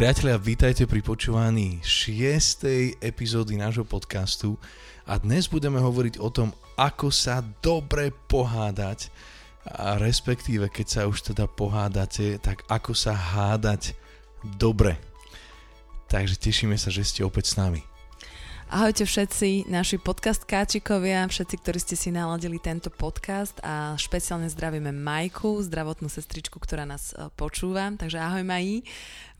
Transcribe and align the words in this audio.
Priatelia, 0.00 0.40
vítajte 0.40 0.88
pri 0.88 1.04
počúvaní 1.04 1.76
šiestej 1.84 3.04
epizódy 3.04 3.60
nášho 3.60 3.84
podcastu 3.84 4.56
a 5.04 5.20
dnes 5.20 5.44
budeme 5.44 5.76
hovoriť 5.76 6.16
o 6.24 6.32
tom, 6.32 6.56
ako 6.80 7.12
sa 7.12 7.44
dobre 7.60 8.08
pohádať 8.08 9.12
a 9.68 10.00
respektíve 10.00 10.72
keď 10.72 10.86
sa 10.88 11.02
už 11.04 11.20
teda 11.20 11.44
pohádate, 11.44 12.40
tak 12.40 12.64
ako 12.72 12.96
sa 12.96 13.12
hádať 13.12 13.92
dobre. 14.56 14.96
Takže 16.08 16.48
tešíme 16.48 16.80
sa, 16.80 16.88
že 16.88 17.04
ste 17.04 17.20
opäť 17.20 17.52
s 17.52 17.60
nami. 17.60 17.84
Ahojte 18.70 19.02
všetci 19.02 19.66
naši 19.66 19.98
podcast 19.98 20.46
káčikovia, 20.46 21.26
všetci, 21.26 21.54
ktorí 21.58 21.78
ste 21.82 21.98
si 21.98 22.14
naladili 22.14 22.62
tento 22.62 22.86
podcast 22.86 23.58
a 23.66 23.98
špeciálne 23.98 24.46
zdravíme 24.46 24.94
Majku, 24.94 25.58
zdravotnú 25.66 26.06
sestričku, 26.06 26.54
ktorá 26.62 26.86
nás 26.86 27.10
e, 27.10 27.34
počúva. 27.34 27.90
Takže 27.90 28.22
ahoj 28.22 28.46
Maji, 28.46 28.86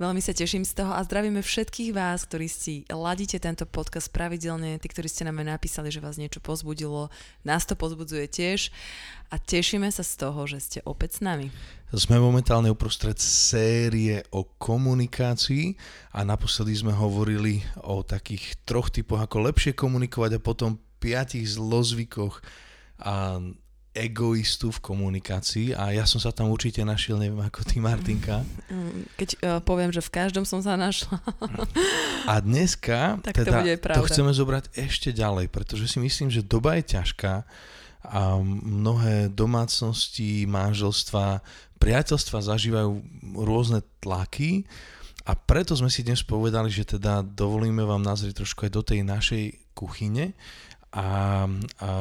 veľmi 0.03 0.19
sa 0.19 0.35
teším 0.35 0.67
z 0.67 0.83
toho 0.83 0.91
a 0.91 1.07
zdravíme 1.07 1.47
všetkých 1.47 1.95
vás, 1.95 2.27
ktorí 2.27 2.51
si 2.51 2.83
ladíte 2.91 3.39
tento 3.39 3.71
podcast 3.71 4.11
pravidelne, 4.11 4.83
tí, 4.83 4.91
ktorí 4.91 5.07
ste 5.07 5.23
nám 5.23 5.47
napísali, 5.47 5.95
že 5.95 6.03
vás 6.03 6.19
niečo 6.19 6.43
pozbudilo, 6.43 7.07
nás 7.47 7.63
to 7.71 7.79
pozbudzuje 7.79 8.27
tiež 8.27 8.75
a 9.31 9.39
tešíme 9.39 9.87
sa 9.95 10.03
z 10.03 10.27
toho, 10.27 10.43
že 10.51 10.59
ste 10.59 10.79
opäť 10.83 11.19
s 11.19 11.21
nami. 11.23 11.55
Sme 11.95 12.19
momentálne 12.19 12.71
uprostred 12.71 13.19
série 13.19 14.23
o 14.31 14.47
komunikácii 14.47 15.75
a 16.15 16.27
naposledy 16.27 16.75
sme 16.75 16.95
hovorili 16.95 17.63
o 17.83 18.03
takých 18.03 18.59
troch 18.67 18.91
typoch, 18.91 19.23
ako 19.23 19.51
lepšie 19.51 19.75
komunikovať 19.75 20.39
a 20.39 20.43
potom 20.43 20.79
piatich 20.99 21.47
zlozvykoch 21.47 22.43
a 23.01 23.43
egoistu 23.91 24.71
v 24.71 24.79
komunikácii 24.79 25.75
a 25.75 25.91
ja 25.91 26.07
som 26.07 26.23
sa 26.23 26.31
tam 26.31 26.55
určite 26.55 26.87
našiel, 26.87 27.19
neviem 27.19 27.43
ako 27.43 27.67
ty 27.67 27.83
Martinka. 27.83 28.47
Keď 29.19 29.29
uh, 29.43 29.59
poviem, 29.59 29.91
že 29.91 29.99
v 29.99 30.15
každom 30.15 30.47
som 30.47 30.63
sa 30.63 30.79
našla. 30.79 31.19
A 32.31 32.39
dneska 32.39 33.19
tak 33.27 33.35
teda, 33.35 33.51
to, 33.51 33.55
bude 33.67 33.75
to 33.83 34.03
chceme 34.07 34.31
zobrať 34.31 34.71
ešte 34.79 35.11
ďalej, 35.11 35.51
pretože 35.51 35.91
si 35.91 35.99
myslím, 35.99 36.31
že 36.31 36.47
doba 36.47 36.79
je 36.79 36.87
ťažká 36.87 37.43
a 38.05 38.41
mnohé 38.41 39.29
domácnosti, 39.33 40.49
manželstva 40.49 41.45
priateľstva 41.81 42.45
zažívajú 42.45 42.93
rôzne 43.41 43.81
tlaky 44.05 44.69
a 45.25 45.37
preto 45.37 45.77
sme 45.77 45.93
si 45.93 46.01
dnes 46.05 46.25
povedali, 46.25 46.73
že 46.73 46.97
teda 46.97 47.21
dovolíme 47.25 47.85
vám 47.85 48.01
nazrieť 48.01 48.45
trošku 48.45 48.69
aj 48.69 48.73
do 48.73 48.83
tej 48.85 49.01
našej 49.05 49.45
kuchyne, 49.77 50.33
a, 50.91 50.99
a, 50.99 51.09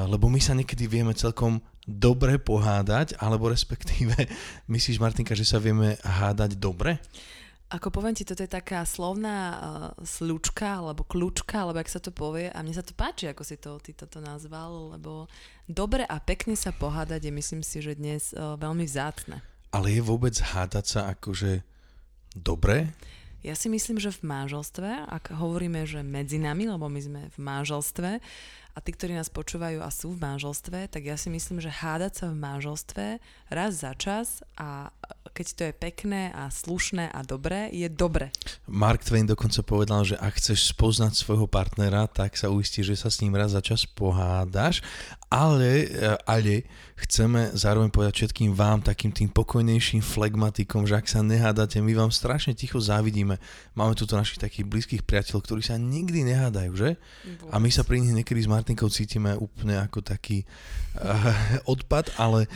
lebo 0.09 0.31
my 0.31 0.41
sa 0.41 0.57
niekedy 0.57 0.89
vieme 0.89 1.13
celkom 1.13 1.61
dobre 1.85 2.41
pohádať, 2.41 3.17
alebo 3.21 3.49
respektíve, 3.49 4.15
myslíš 4.73 4.97
Martinka, 4.97 5.37
že 5.37 5.45
sa 5.45 5.61
vieme 5.61 5.99
hádať 6.01 6.57
dobre? 6.57 6.97
Ako 7.69 7.93
poviem 7.93 8.17
ti, 8.17 8.25
toto 8.25 8.41
je 8.41 8.49
taká 8.49 8.81
slovná 8.81 9.37
uh, 9.53 9.57
slučka, 10.01 10.81
alebo 10.81 11.05
kľúčka, 11.05 11.61
alebo 11.61 11.77
ak 11.77 11.93
sa 11.93 12.01
to 12.01 12.09
povie. 12.09 12.49
A 12.49 12.65
mne 12.65 12.73
sa 12.73 12.81
to 12.81 12.97
páči, 12.97 13.29
ako 13.29 13.45
si 13.45 13.61
to 13.61 13.77
ty 13.77 13.93
toto 13.93 14.17
nazval, 14.17 14.97
lebo 14.97 15.29
dobre 15.69 16.01
a 16.01 16.17
pekne 16.17 16.57
sa 16.57 16.73
pohádať 16.73 17.29
je, 17.29 17.31
myslím 17.37 17.61
si, 17.61 17.77
že 17.85 17.93
dnes 17.93 18.33
uh, 18.33 18.57
veľmi 18.57 18.89
vzácne. 18.89 19.45
Ale 19.69 19.93
je 19.93 20.01
vôbec 20.01 20.33
hádať 20.33 20.85
sa 20.97 21.01
akože 21.13 21.61
dobre? 22.33 22.89
Ja 23.39 23.53
si 23.55 23.71
myslím, 23.71 24.01
že 24.03 24.11
v 24.11 24.27
manželstve, 24.27 25.07
ak 25.07 25.31
hovoríme, 25.31 25.87
že 25.87 26.03
medzi 26.03 26.41
nami, 26.41 26.67
lebo 26.67 26.91
my 26.91 26.99
sme 26.99 27.21
v 27.31 27.37
manželstve, 27.37 28.19
a 28.73 28.77
tí, 28.79 28.93
ktorí 28.93 29.17
nás 29.17 29.27
počúvajú 29.27 29.81
a 29.81 29.89
sú 29.91 30.15
v 30.15 30.21
manželstve, 30.23 30.87
tak 30.87 31.01
ja 31.03 31.17
si 31.17 31.27
myslím, 31.33 31.59
že 31.59 31.73
hádať 31.73 32.23
sa 32.23 32.25
v 32.31 32.39
manželstve 32.39 33.05
raz 33.49 33.71
za 33.81 33.91
čas 33.97 34.45
a 34.55 34.93
keď 35.29 35.47
to 35.55 35.61
je 35.69 35.73
pekné 35.77 36.21
a 36.33 36.49
slušné 36.49 37.13
a 37.13 37.21
dobré, 37.21 37.69
je 37.69 37.85
dobre. 37.87 38.33
Mark 38.65 39.05
Twain 39.05 39.29
dokonca 39.29 39.61
povedal, 39.61 40.01
že 40.03 40.17
ak 40.17 40.41
chceš 40.41 40.73
spoznať 40.73 41.15
svojho 41.15 41.45
partnera, 41.45 42.09
tak 42.09 42.35
sa 42.35 42.49
uistí, 42.49 42.81
že 42.81 42.97
sa 42.97 43.13
s 43.13 43.21
ním 43.21 43.37
raz 43.37 43.53
za 43.53 43.61
čas 43.61 43.85
pohádaš, 43.85 44.81
ale, 45.29 45.85
ale 46.25 46.65
chceme 46.97 47.53
zároveň 47.53 47.93
povedať 47.93 48.25
všetkým 48.25 48.57
vám, 48.57 48.81
takým 48.81 49.13
tým 49.13 49.29
pokojnejším 49.29 50.01
flegmatikom, 50.01 50.89
že 50.89 50.97
ak 50.97 51.05
sa 51.05 51.21
nehádate, 51.21 51.77
my 51.79 51.93
vám 51.93 52.11
strašne 52.11 52.57
ticho 52.57 52.81
závidíme. 52.81 53.37
Máme 53.77 53.93
tu 53.93 54.09
našich 54.09 54.41
takých 54.41 54.65
blízkych 54.65 55.05
priateľov, 55.05 55.45
ktorí 55.45 55.61
sa 55.61 55.77
nikdy 55.77 56.25
nehádajú, 56.33 56.71
že? 56.73 56.89
A 57.53 57.61
my 57.61 57.69
sa 57.69 57.85
pri 57.85 58.01
nich 58.01 58.11
niekedy 58.11 58.41
s 58.43 58.49
Martinkou 58.59 58.91
cítime 58.91 59.39
úplne 59.39 59.79
ako 59.79 60.03
taký 60.03 60.43
uh, 60.43 61.63
odpad, 61.71 62.11
ale 62.19 62.51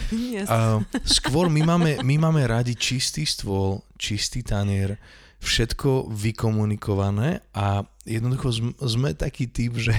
uh, 0.51 0.83
skôr 1.07 1.47
my 1.47 1.63
máme, 1.63 2.03
my 2.03 2.15
máme 2.19 2.43
radi 2.43 2.75
čistý 2.75 3.23
stôl, 3.23 3.79
čistý 3.95 4.43
tanier, 4.43 4.99
všetko 5.39 6.11
vykomunikované 6.11 7.39
a 7.55 7.87
jednoducho 8.03 8.75
sme 8.83 9.15
taký 9.15 9.47
typ, 9.47 9.79
že, 9.79 9.95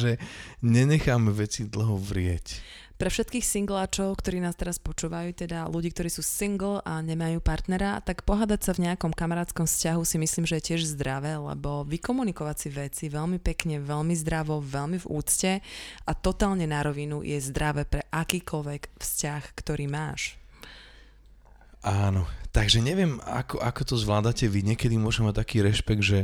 že 0.00 0.20
nenecháme 0.60 1.32
veci 1.32 1.64
dlho 1.64 1.96
vrieť. 1.96 2.46
Pre 2.98 3.14
všetkých 3.14 3.46
singláčov, 3.46 4.18
ktorí 4.18 4.42
nás 4.42 4.58
teraz 4.58 4.82
počúvajú, 4.82 5.30
teda 5.30 5.70
ľudí, 5.70 5.94
ktorí 5.94 6.10
sú 6.10 6.18
single 6.18 6.82
a 6.82 6.98
nemajú 6.98 7.38
partnera, 7.38 8.02
tak 8.02 8.26
pohádať 8.26 8.60
sa 8.66 8.72
v 8.74 8.90
nejakom 8.90 9.14
kamarátskom 9.14 9.70
vzťahu 9.70 10.02
si 10.02 10.18
myslím, 10.18 10.42
že 10.42 10.58
je 10.58 10.66
tiež 10.74 10.98
zdravé, 10.98 11.38
lebo 11.38 11.86
vykomunikovať 11.86 12.56
si 12.58 12.68
veci 12.74 13.04
veľmi 13.06 13.38
pekne, 13.38 13.78
veľmi 13.78 14.18
zdravo, 14.18 14.58
veľmi 14.58 14.98
v 14.98 15.06
úcte 15.14 15.62
a 16.02 16.10
totálne 16.10 16.66
na 16.66 16.82
rovinu 16.82 17.22
je 17.22 17.38
zdravé 17.38 17.86
pre 17.86 18.02
akýkoľvek 18.10 18.90
vzťah, 18.98 19.42
ktorý 19.54 19.86
máš. 19.86 20.34
Áno, 21.86 22.26
takže 22.50 22.82
neviem, 22.82 23.22
ako, 23.22 23.62
ako 23.62 23.94
to 23.94 23.94
zvládate 23.94 24.50
vy. 24.50 24.66
Niekedy 24.66 24.98
môžem 24.98 25.22
mať 25.30 25.46
taký 25.46 25.62
rešpekt, 25.62 26.02
že 26.02 26.20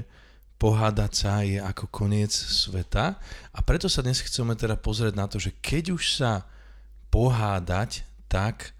pohádať 0.58 1.12
sa 1.14 1.46
je 1.46 1.62
ako 1.62 1.86
koniec 1.86 2.34
sveta 2.34 3.14
a 3.54 3.58
preto 3.62 3.86
sa 3.86 4.02
dnes 4.02 4.18
chceme 4.18 4.58
teda 4.58 4.74
pozrieť 4.74 5.14
na 5.14 5.30
to, 5.30 5.38
že 5.38 5.54
keď 5.62 5.94
už 5.94 6.18
sa 6.18 6.50
pohádať, 7.14 8.02
tak 8.26 8.74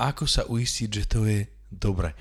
ako 0.00 0.24
sa 0.24 0.48
uistiť, 0.48 0.88
že 0.88 1.04
to 1.04 1.28
je 1.28 1.44
dobre. 1.68 2.16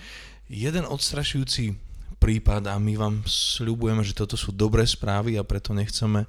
Jeden 0.51 0.83
odstrašujúci 0.83 1.71
prípad 2.19 2.67
a 2.67 2.75
my 2.75 2.99
vám 2.99 3.15
sľubujeme, 3.23 4.03
že 4.03 4.17
toto 4.17 4.35
sú 4.35 4.51
dobré 4.51 4.83
správy 4.83 5.39
a 5.39 5.47
preto 5.47 5.71
nechceme 5.71 6.27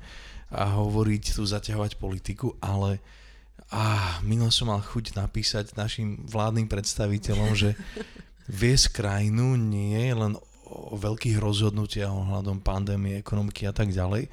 hovoriť 0.54 1.34
tu 1.34 1.42
zaťahovať 1.42 1.98
politiku, 1.98 2.54
ale 2.62 3.02
a 3.68 4.16
minul 4.24 4.48
som 4.48 4.72
mal 4.72 4.80
chuť 4.80 5.18
napísať 5.18 5.76
našim 5.76 6.24
vládnym 6.24 6.70
predstaviteľom, 6.72 7.52
že 7.52 7.76
viesť 8.48 8.96
krajinu 8.96 9.60
nie 9.60 10.08
je 10.08 10.14
len 10.14 10.32
o 10.68 10.96
veľkých 10.96 11.36
rozhodnutiach 11.36 12.08
ohľadom 12.08 12.64
pandémie, 12.64 13.20
ekonomiky 13.20 13.68
a 13.68 13.76
tak 13.76 13.92
ďalej, 13.92 14.28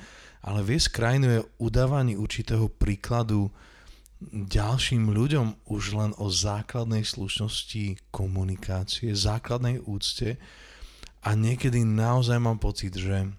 ale 0.45 0.59
viesť 0.63 0.87
krajinu 0.93 1.27
je 1.31 1.47
udávanie 1.59 2.15
určitého 2.15 2.71
príkladu 2.71 3.51
ďalším 4.31 5.13
ľuďom 5.13 5.69
už 5.69 5.83
len 5.97 6.11
o 6.17 6.31
základnej 6.31 7.05
slušnosti 7.05 7.99
komunikácie, 8.09 9.13
základnej 9.13 9.83
úcte 9.85 10.39
a 11.25 11.33
niekedy 11.33 11.81
naozaj 11.85 12.37
mám 12.41 12.61
pocit, 12.61 12.93
že 12.95 13.29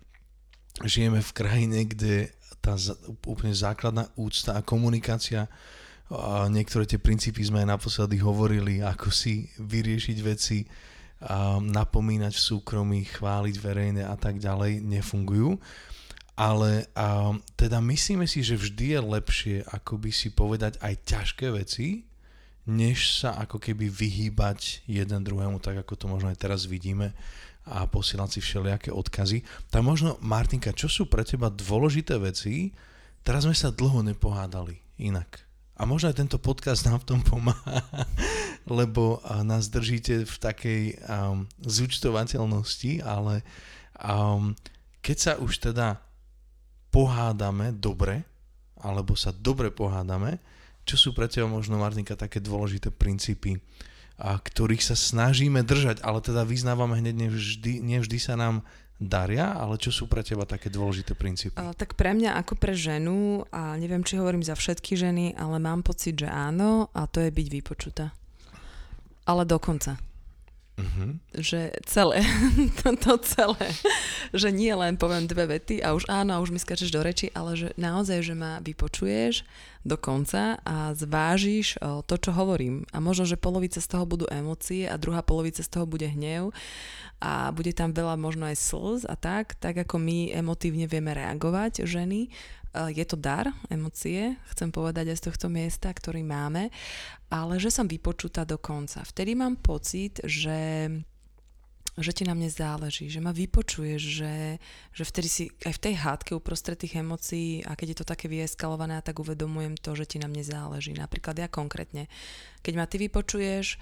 žijeme 0.84 1.22
v 1.22 1.32
krajine, 1.36 1.86
kde 1.86 2.30
tá 2.58 2.74
úplne 3.26 3.54
základná 3.54 4.10
úcta 4.18 4.58
a 4.58 4.66
komunikácia 4.66 5.46
a 6.10 6.46
niektoré 6.46 6.86
tie 6.86 7.02
princípy 7.02 7.42
sme 7.42 7.66
aj 7.66 7.78
naposledy 7.78 8.18
hovorili, 8.22 8.78
ako 8.82 9.10
si 9.10 9.50
vyriešiť 9.58 10.18
veci, 10.22 10.62
a 11.16 11.56
napomínať 11.56 12.36
v 12.36 12.44
súkromí, 12.52 13.00
chváliť 13.08 13.56
verejne 13.56 14.04
a 14.04 14.12
tak 14.20 14.36
ďalej, 14.36 14.84
nefungujú. 14.84 15.56
Ale 16.36 16.92
a, 16.92 17.32
teda 17.56 17.80
myslíme 17.80 18.28
si, 18.28 18.44
že 18.44 18.60
vždy 18.60 18.96
je 18.96 19.00
lepšie 19.00 19.56
akoby 19.72 20.12
si 20.12 20.28
povedať 20.28 20.76
aj 20.84 20.94
ťažké 21.08 21.48
veci, 21.48 22.04
než 22.66 23.22
sa 23.22 23.38
ako 23.40 23.62
keby 23.62 23.88
vyhýbať 23.88 24.84
jeden 24.84 25.22
druhému, 25.22 25.62
tak 25.62 25.80
ako 25.80 25.94
to 25.96 26.06
možno 26.10 26.28
aj 26.34 26.38
teraz 26.38 26.66
vidíme 26.66 27.14
a 27.66 27.86
posielať 27.86 28.38
si 28.38 28.40
všelijaké 28.42 28.94
odkazy. 28.94 29.42
Tak 29.70 29.82
možno, 29.82 30.18
Martinka, 30.22 30.70
čo 30.74 30.86
sú 30.86 31.10
pre 31.10 31.26
teba 31.26 31.50
dôležité 31.50 32.14
veci? 32.18 32.70
Teraz 33.26 33.42
sme 33.42 33.54
sa 33.58 33.74
dlho 33.74 34.06
nepohádali 34.06 34.78
inak. 35.02 35.42
A 35.76 35.84
možno 35.84 36.08
aj 36.08 36.18
tento 36.22 36.38
podcast 36.38 36.86
nám 36.86 37.02
v 37.02 37.08
tom 37.10 37.20
pomáha, 37.26 37.82
lebo 38.80 39.20
nás 39.44 39.68
držíte 39.68 40.24
v 40.24 40.36
takej 40.40 40.82
um, 41.04 41.44
zúčtovateľnosti, 41.60 43.02
ale 43.02 43.44
um, 43.98 44.54
keď 45.02 45.16
sa 45.18 45.32
už 45.36 45.70
teda 45.70 46.05
pohádame 46.96 47.76
dobre, 47.76 48.24
alebo 48.80 49.12
sa 49.12 49.28
dobre 49.28 49.68
pohádame, 49.68 50.40
čo 50.88 50.96
sú 50.96 51.12
pre 51.12 51.28
teba 51.28 51.44
možno, 51.44 51.76
Martinka, 51.76 52.16
také 52.16 52.40
dôležité 52.40 52.88
princípy, 52.88 53.60
a 54.16 54.40
ktorých 54.40 54.80
sa 54.80 54.96
snažíme 54.96 55.60
držať, 55.60 56.00
ale 56.00 56.24
teda 56.24 56.48
vyznávame 56.48 56.96
hneď, 57.04 57.28
nevždy, 57.28 57.84
nevždy 57.84 58.16
sa 58.16 58.40
nám 58.40 58.64
daria, 58.96 59.52
ale 59.52 59.76
čo 59.76 59.92
sú 59.92 60.08
pre 60.08 60.24
teba 60.24 60.48
také 60.48 60.72
dôležité 60.72 61.12
princípy? 61.12 61.60
Tak 61.60 62.00
pre 62.00 62.16
mňa 62.16 62.40
ako 62.40 62.56
pre 62.56 62.72
ženu, 62.72 63.44
a 63.52 63.76
neviem, 63.76 64.00
či 64.00 64.16
hovorím 64.16 64.40
za 64.40 64.56
všetky 64.56 64.96
ženy, 64.96 65.36
ale 65.36 65.60
mám 65.60 65.84
pocit, 65.84 66.16
že 66.16 66.32
áno, 66.32 66.88
a 66.96 67.04
to 67.04 67.20
je 67.20 67.28
byť 67.28 67.46
vypočutá. 67.60 68.16
Ale 69.28 69.44
dokonca. 69.44 70.00
Uh-huh. 70.76 71.16
Že 71.32 71.72
celé, 71.88 72.20
to, 72.84 72.92
to 73.00 73.16
celé, 73.24 73.66
že 74.36 74.52
nie 74.52 74.76
len 74.76 75.00
poviem 75.00 75.24
dve 75.24 75.48
vety 75.56 75.80
a 75.80 75.96
už 75.96 76.04
áno, 76.12 76.36
už 76.44 76.52
mi 76.52 76.60
skačeš 76.60 76.92
do 76.92 77.00
reči, 77.00 77.32
ale 77.32 77.56
že 77.56 77.68
naozaj, 77.80 78.20
že 78.20 78.36
ma 78.36 78.60
vypočuješ 78.60 79.48
do 79.86 79.96
konca 79.96 80.60
a 80.66 80.92
zvážiš 80.92 81.80
to, 81.80 82.14
čo 82.20 82.30
hovorím. 82.34 82.84
A 82.92 83.00
možno, 83.00 83.24
že 83.24 83.40
polovica 83.40 83.80
z 83.80 83.88
toho 83.88 84.04
budú 84.04 84.28
emócie 84.28 84.84
a 84.84 85.00
druhá 85.00 85.24
polovica 85.24 85.64
z 85.64 85.70
toho 85.70 85.88
bude 85.88 86.04
hnev 86.10 86.52
a 87.24 87.48
bude 87.56 87.72
tam 87.72 87.96
veľa 87.96 88.20
možno 88.20 88.44
aj 88.44 88.60
slz 88.60 89.08
a 89.08 89.16
tak, 89.16 89.56
tak 89.56 89.80
ako 89.80 89.96
my 89.96 90.36
emotívne 90.36 90.84
vieme 90.84 91.16
reagovať 91.16 91.88
ženy, 91.88 92.28
je 92.92 93.04
to 93.08 93.16
dar, 93.16 93.48
emócie, 93.72 94.36
chcem 94.52 94.68
povedať 94.68 95.12
aj 95.12 95.18
z 95.18 95.26
tohto 95.32 95.46
miesta, 95.48 95.88
ktorý 95.88 96.20
máme, 96.20 96.68
ale 97.32 97.56
že 97.56 97.72
som 97.72 97.88
vypočutá 97.88 98.44
do 98.44 98.60
konca. 98.60 99.00
Vtedy 99.02 99.32
mám 99.32 99.56
pocit, 99.56 100.20
že 100.22 100.88
že 101.96 102.12
ti 102.12 102.28
na 102.28 102.36
mne 102.36 102.52
záleží, 102.52 103.08
že 103.08 103.24
ma 103.24 103.32
vypočuješ, 103.32 104.02
že, 104.04 104.60
že 104.92 105.02
vtedy 105.08 105.28
si 105.32 105.44
aj 105.64 105.80
v 105.80 105.82
tej 105.88 105.94
hádke 105.96 106.36
uprostred 106.36 106.76
tých 106.76 107.00
emócií 107.00 107.64
a 107.64 107.72
keď 107.72 107.86
je 107.88 107.98
to 108.04 108.10
také 108.12 108.28
vyeskalované, 108.28 109.00
tak 109.00 109.16
uvedomujem 109.16 109.80
to, 109.80 109.96
že 109.96 110.04
ti 110.04 110.20
na 110.20 110.28
mne 110.28 110.44
záleží. 110.44 110.92
Napríklad 110.92 111.40
ja 111.40 111.48
konkrétne, 111.48 112.04
keď 112.60 112.72
ma 112.76 112.84
ty 112.84 113.00
vypočuješ 113.00 113.80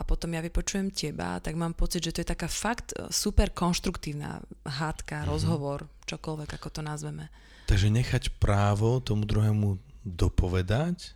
a 0.00 0.02
potom 0.08 0.32
ja 0.32 0.40
vypočujem 0.40 0.88
teba, 0.96 1.44
tak 1.44 1.52
mám 1.60 1.76
pocit, 1.76 2.00
že 2.00 2.16
to 2.16 2.24
je 2.24 2.32
taká 2.32 2.48
fakt 2.48 2.96
super 3.12 3.52
konštruktívna 3.52 4.40
hádka, 4.64 5.20
mm-hmm. 5.20 5.32
rozhovor, 5.36 5.84
čokoľvek, 6.08 6.56
ako 6.56 6.68
to 6.72 6.80
nazveme. 6.80 7.28
Takže 7.66 7.88
nechať 7.88 8.36
právo 8.42 8.98
tomu 9.00 9.24
druhému 9.24 9.78
dopovedať, 10.02 11.14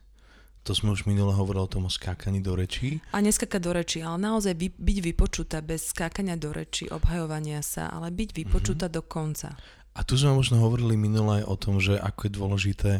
to 0.66 0.74
sme 0.74 0.90
už 0.90 1.06
minule 1.06 1.30
hovorili 1.30 1.62
o 1.62 1.70
tom 1.70 1.86
o 1.86 1.90
skákaní 1.90 2.42
do 2.42 2.58
rečí. 2.58 2.98
A 3.14 3.22
neskakať 3.22 3.60
do 3.62 3.70
rečí, 3.70 4.02
ale 4.02 4.18
naozaj 4.18 4.54
by, 4.58 4.68
byť 4.74 4.98
vypočutá 4.98 5.62
bez 5.62 5.94
skákania 5.94 6.34
do 6.34 6.50
rečí, 6.50 6.90
obhajovania 6.90 7.62
sa, 7.62 7.86
ale 7.86 8.10
byť 8.10 8.34
vypočutá 8.34 8.90
mm-hmm. 8.90 8.98
do 8.98 9.02
konca. 9.06 9.48
A 9.94 10.02
tu 10.02 10.18
sme 10.18 10.34
možno 10.34 10.58
hovorili 10.58 10.98
minule 10.98 11.40
aj 11.40 11.44
o 11.46 11.56
tom, 11.56 11.78
že 11.78 11.94
ako 11.94 12.20
je 12.26 12.32
dôležité 12.34 12.92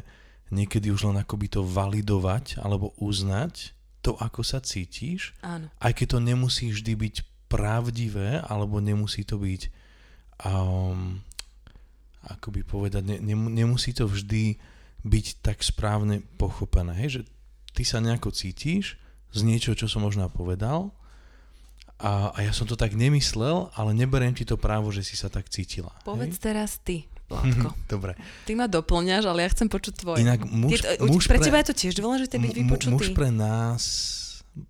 niekedy 0.55 0.95
už 0.95 1.11
len 1.11 1.19
akoby 1.19 1.51
to 1.51 1.67
validovať 1.67 2.63
alebo 2.63 2.95
uznať 3.03 3.75
to, 4.01 4.15
ako 4.15 4.47
sa 4.47 4.63
cítiš. 4.63 5.35
Áno. 5.43 5.67
Aj 5.83 5.91
keď 5.91 6.17
to 6.17 6.19
nemusí 6.23 6.71
vždy 6.71 6.95
byť 6.95 7.15
pravdivé, 7.51 8.47
alebo 8.47 8.79
nemusí 8.79 9.27
to 9.27 9.43
byť 9.43 9.63
um, 10.47 11.19
ako 12.27 12.51
by 12.51 12.63
povedať, 12.67 13.03
ne, 13.07 13.19
nemusí 13.35 13.95
to 13.95 14.11
vždy 14.11 14.59
byť 15.07 15.27
tak 15.41 15.63
správne 15.63 16.27
pochopené. 16.37 16.93
Hej, 16.99 17.11
že 17.11 17.23
ty 17.73 17.83
sa 17.87 18.03
nejako 18.03 18.35
cítiš 18.35 18.99
z 19.31 19.41
niečo, 19.47 19.79
čo 19.79 19.87
som 19.87 20.03
možno 20.03 20.27
povedal 20.27 20.91
a, 21.97 22.35
a 22.35 22.39
ja 22.45 22.53
som 22.53 22.69
to 22.69 22.77
tak 22.77 22.93
nemyslel, 22.93 23.73
ale 23.73 23.97
neberiem 23.97 24.37
ti 24.37 24.45
to 24.45 24.61
právo, 24.61 24.93
že 24.93 25.01
si 25.01 25.17
sa 25.17 25.33
tak 25.33 25.49
cítila. 25.49 25.97
Povedz 26.05 26.37
hej? 26.37 26.45
teraz 26.53 26.77
ty. 26.85 27.09
Vládko. 27.31 27.75
Dobre. 27.91 28.13
Ty 28.47 28.53
ma 28.55 28.71
doplňaš, 28.71 29.25
ale 29.27 29.43
ja 29.43 29.51
chcem 29.51 29.67
počuť 29.67 29.95
tvoje. 29.99 30.23
Inak 30.23 30.47
muž, 30.47 30.79
Ty, 30.79 31.03
muž 31.03 31.27
pre, 31.27 31.43
pre 31.43 31.47
teba 31.51 31.59
je 31.59 31.73
to 31.73 31.75
tiež 31.75 31.95
dôležité 31.99 32.39
byť 32.39 32.53
vypočutý. 32.55 32.95
Muž 32.95 33.11
pre 33.17 33.35
nás, 33.35 33.83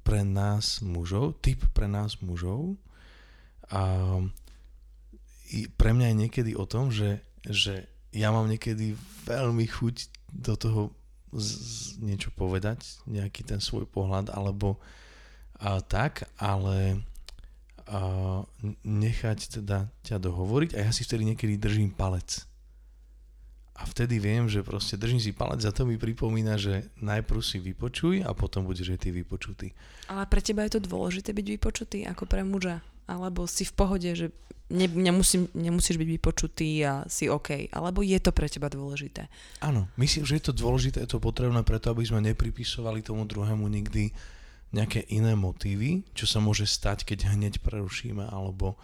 pre 0.06 0.24
nás 0.24 0.80
mužov, 0.80 1.36
typ 1.44 1.60
pre 1.76 1.84
nás 1.84 2.16
mužov, 2.24 2.80
a 3.66 3.82
pre 5.74 5.90
mňa 5.90 6.14
je 6.14 6.16
niekedy 6.16 6.52
o 6.54 6.66
tom, 6.70 6.94
že 6.94 7.25
že 7.50 7.86
ja 8.16 8.32
mám 8.32 8.48
niekedy 8.48 8.96
veľmi 9.26 9.66
chuť 9.66 9.96
do 10.32 10.54
toho 10.56 10.80
z, 11.34 11.48
z, 11.52 11.80
niečo 12.00 12.30
povedať, 12.32 12.82
nejaký 13.04 13.44
ten 13.44 13.60
svoj 13.60 13.84
pohľad, 13.84 14.32
alebo 14.32 14.78
a, 15.58 15.82
tak, 15.82 16.30
ale 16.40 17.02
a, 17.86 18.42
nechať 18.86 19.60
teda 19.60 19.90
ťa 20.06 20.16
dohovoriť 20.16 20.78
a 20.78 20.86
ja 20.86 20.90
si 20.94 21.04
vtedy 21.04 21.28
niekedy 21.28 21.60
držím 21.60 21.92
palec. 21.92 22.46
A 23.76 23.84
vtedy 23.84 24.16
viem, 24.16 24.48
že 24.48 24.64
proste 24.64 24.96
držím 24.96 25.20
si 25.20 25.36
palec 25.36 25.60
a 25.68 25.74
to 25.74 25.84
mi 25.84 26.00
pripomína, 26.00 26.56
že 26.56 26.88
najprv 26.96 27.44
si 27.44 27.60
vypočuj 27.60 28.24
a 28.24 28.32
potom 28.32 28.64
budeš 28.64 28.96
aj 28.96 29.00
ty 29.04 29.08
vypočutý. 29.12 29.76
Ale 30.08 30.24
pre 30.24 30.40
teba 30.40 30.64
je 30.64 30.80
to 30.80 30.88
dôležité 30.88 31.36
byť 31.36 31.46
vypočutý 31.60 32.08
ako 32.08 32.24
pre 32.24 32.40
muža? 32.40 32.80
Alebo 33.06 33.46
si 33.46 33.62
v 33.62 33.74
pohode, 33.74 34.10
že 34.12 34.34
ne, 34.70 34.86
nemusím, 34.90 35.46
nemusíš 35.54 35.96
byť 35.98 36.08
vypočutý 36.18 36.82
a 36.82 37.06
si 37.06 37.30
OK, 37.30 37.70
alebo 37.70 38.02
je 38.02 38.18
to 38.18 38.34
pre 38.34 38.50
teba 38.50 38.66
dôležité? 38.66 39.30
Áno, 39.62 39.86
myslím, 39.98 40.26
že 40.26 40.42
je 40.42 40.44
to 40.50 40.54
dôležité, 40.54 41.06
je 41.06 41.14
to 41.14 41.22
potrebné 41.22 41.62
preto, 41.62 41.94
aby 41.94 42.02
sme 42.02 42.22
nepripisovali 42.22 43.06
tomu 43.06 43.22
druhému 43.24 43.66
nikdy 43.70 44.10
nejaké 44.74 45.06
iné 45.14 45.38
motívy, 45.38 46.02
čo 46.12 46.26
sa 46.26 46.42
môže 46.42 46.66
stať, 46.66 47.06
keď 47.06 47.32
hneď 47.38 47.62
prerušíme 47.62 48.26
alebo 48.26 48.74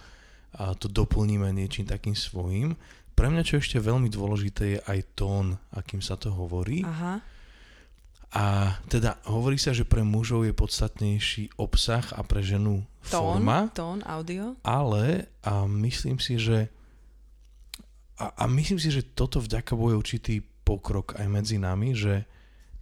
a 0.53 0.77
to 0.77 0.85
doplníme 0.85 1.49
niečím 1.49 1.89
takým 1.89 2.13
svojím. 2.13 2.77
Pre 3.17 3.29
mňa, 3.29 3.43
čo 3.45 3.57
ešte 3.57 3.81
veľmi 3.81 4.13
dôležité, 4.13 4.65
je 4.77 4.79
aj 4.85 4.99
tón, 5.17 5.57
akým 5.73 6.05
sa 6.05 6.21
to 6.21 6.29
hovorí. 6.29 6.85
Aha. 6.85 7.25
A 8.33 8.77
teda 8.89 9.21
hovorí 9.29 9.61
sa, 9.61 9.77
že 9.77 9.85
pre 9.85 10.01
mužov 10.01 10.49
je 10.49 10.57
podstatnejší 10.57 11.61
obsah 11.61 12.05
a 12.17 12.25
pre 12.25 12.41
ženu 12.41 12.81
tón, 13.05 13.37
forma. 13.37 13.69
Tón, 13.77 14.01
audio. 14.09 14.57
Ale 14.65 15.29
a 15.45 15.69
myslím 15.69 16.17
si, 16.17 16.41
že 16.41 16.73
a, 18.17 18.33
a 18.33 18.45
myslím 18.49 18.81
si, 18.81 18.89
že 18.89 19.05
toto 19.05 19.37
vďaka 19.37 19.77
Bohu 19.77 19.93
je 19.93 20.01
určitý 20.01 20.35
pokrok 20.65 21.21
aj 21.21 21.27
medzi 21.29 21.61
nami, 21.61 21.93
že 21.93 22.25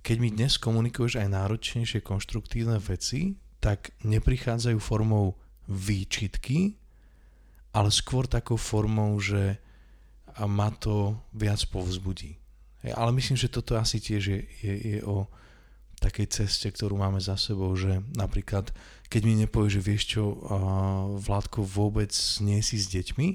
keď 0.06 0.16
mi 0.22 0.30
dnes 0.30 0.54
komunikuješ 0.56 1.18
aj 1.18 1.28
náročnejšie 1.34 2.00
konštruktívne 2.00 2.78
veci, 2.78 3.34
tak 3.60 3.92
neprichádzajú 4.06 4.78
formou 4.80 5.36
výčitky, 5.68 6.78
ale 7.74 7.90
skôr 7.92 8.30
takou 8.30 8.56
formou, 8.56 9.18
že 9.20 9.60
a 10.30 10.46
ma 10.46 10.70
to 10.70 11.18
viac 11.34 11.58
povzbudí. 11.68 12.38
Ale 12.80 13.12
myslím, 13.12 13.36
že 13.36 13.52
toto 13.52 13.76
asi 13.76 14.00
tiež 14.00 14.22
je, 14.24 14.40
je, 14.64 14.74
je 14.96 14.98
o 15.04 15.28
takej 16.00 16.26
ceste, 16.32 16.64
ktorú 16.72 16.96
máme 16.96 17.20
za 17.20 17.36
sebou, 17.36 17.76
že 17.76 18.00
napríklad, 18.16 18.72
keď 19.12 19.20
mi 19.28 19.34
nepovie, 19.36 19.68
že 19.68 19.84
vieš 19.84 20.16
čo, 20.16 20.32
Vládko, 21.20 21.60
vôbec 21.60 22.10
nie 22.40 22.64
si 22.64 22.80
s 22.80 22.88
deťmi, 22.88 23.28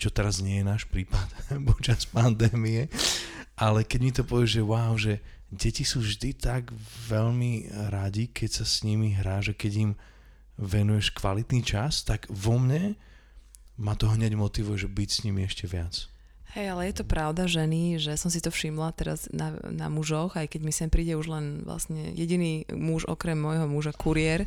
čo 0.00 0.08
teraz 0.08 0.40
nie 0.40 0.64
je 0.64 0.64
náš 0.64 0.88
prípad 0.88 1.28
počas 1.70 2.08
pandémie, 2.08 2.88
ale 3.54 3.84
keď 3.84 4.00
mi 4.00 4.12
to 4.16 4.22
povie, 4.24 4.48
že 4.48 4.64
wow, 4.64 4.96
že 4.96 5.20
deti 5.52 5.84
sú 5.84 6.02
vždy 6.02 6.34
tak 6.34 6.72
veľmi 7.06 7.70
radi, 7.92 8.32
keď 8.32 8.64
sa 8.64 8.64
s 8.66 8.82
nimi 8.82 9.14
hrá, 9.14 9.44
že 9.44 9.52
keď 9.54 9.72
im 9.90 9.92
venuješ 10.58 11.14
kvalitný 11.14 11.62
čas, 11.62 12.02
tak 12.02 12.26
vo 12.32 12.58
mne 12.58 12.96
ma 13.76 13.94
to 13.98 14.06
hneď 14.10 14.38
motivuje, 14.38 14.86
že 14.86 14.90
byť 14.90 15.08
s 15.10 15.22
nimi 15.26 15.42
ešte 15.46 15.66
viac. 15.66 16.06
Hej, 16.54 16.70
ale 16.70 16.86
je 16.86 17.02
to 17.02 17.04
pravda, 17.04 17.50
ženy, 17.50 17.98
že 17.98 18.14
som 18.14 18.30
si 18.30 18.38
to 18.38 18.54
všimla 18.54 18.94
teraz 18.94 19.26
na, 19.34 19.58
na 19.66 19.90
mužoch, 19.90 20.38
aj 20.38 20.54
keď 20.54 20.60
mi 20.62 20.70
sem 20.70 20.86
príde 20.86 21.18
už 21.18 21.26
len 21.26 21.66
vlastne 21.66 22.14
jediný 22.14 22.62
muž 22.70 23.10
okrem 23.10 23.34
môjho 23.34 23.66
muža, 23.66 23.90
kuriér, 23.90 24.46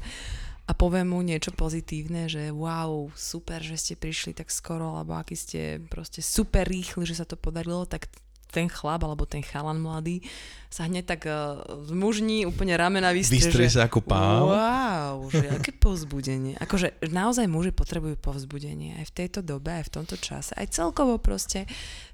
a 0.67 0.75
poviem 0.75 1.15
mu 1.15 1.23
niečo 1.23 1.55
pozitívne, 1.55 2.27
že 2.27 2.51
wow, 2.51 3.07
super, 3.15 3.63
že 3.63 3.79
ste 3.79 3.95
prišli 3.95 4.35
tak 4.35 4.51
skoro, 4.51 4.99
alebo 4.99 5.15
aký 5.15 5.35
ste 5.35 5.79
proste 5.87 6.19
super 6.19 6.67
rýchli, 6.67 7.07
že 7.07 7.15
sa 7.15 7.27
to 7.27 7.39
podarilo, 7.39 7.87
tak 7.87 8.11
ten 8.51 8.71
chlap 8.71 9.03
alebo 9.03 9.27
ten 9.27 9.43
chalan 9.43 9.79
mladý 9.79 10.23
sa 10.67 10.83
hneď 10.83 11.05
tak 11.07 11.21
uh, 11.31 11.63
zmužní, 11.87 12.43
úplne 12.43 12.75
ramena 12.75 13.15
vystrie. 13.15 13.39
Vystrie 13.39 13.71
sa 13.71 13.87
ako 13.87 14.03
pán. 14.03 14.43
Wow, 14.43 15.31
že 15.31 15.47
aké 15.47 15.71
povzbudenie. 15.71 16.59
Akože 16.59 16.99
naozaj 17.07 17.47
muži 17.47 17.71
potrebujú 17.71 18.19
povzbudenie 18.19 18.99
aj 18.99 19.05
v 19.07 19.13
tejto 19.15 19.39
dobe, 19.39 19.71
aj 19.71 19.87
v 19.87 19.93
tomto 20.01 20.19
čase. 20.19 20.51
Aj 20.59 20.67
celkovo 20.67 21.15
proste, 21.23 21.63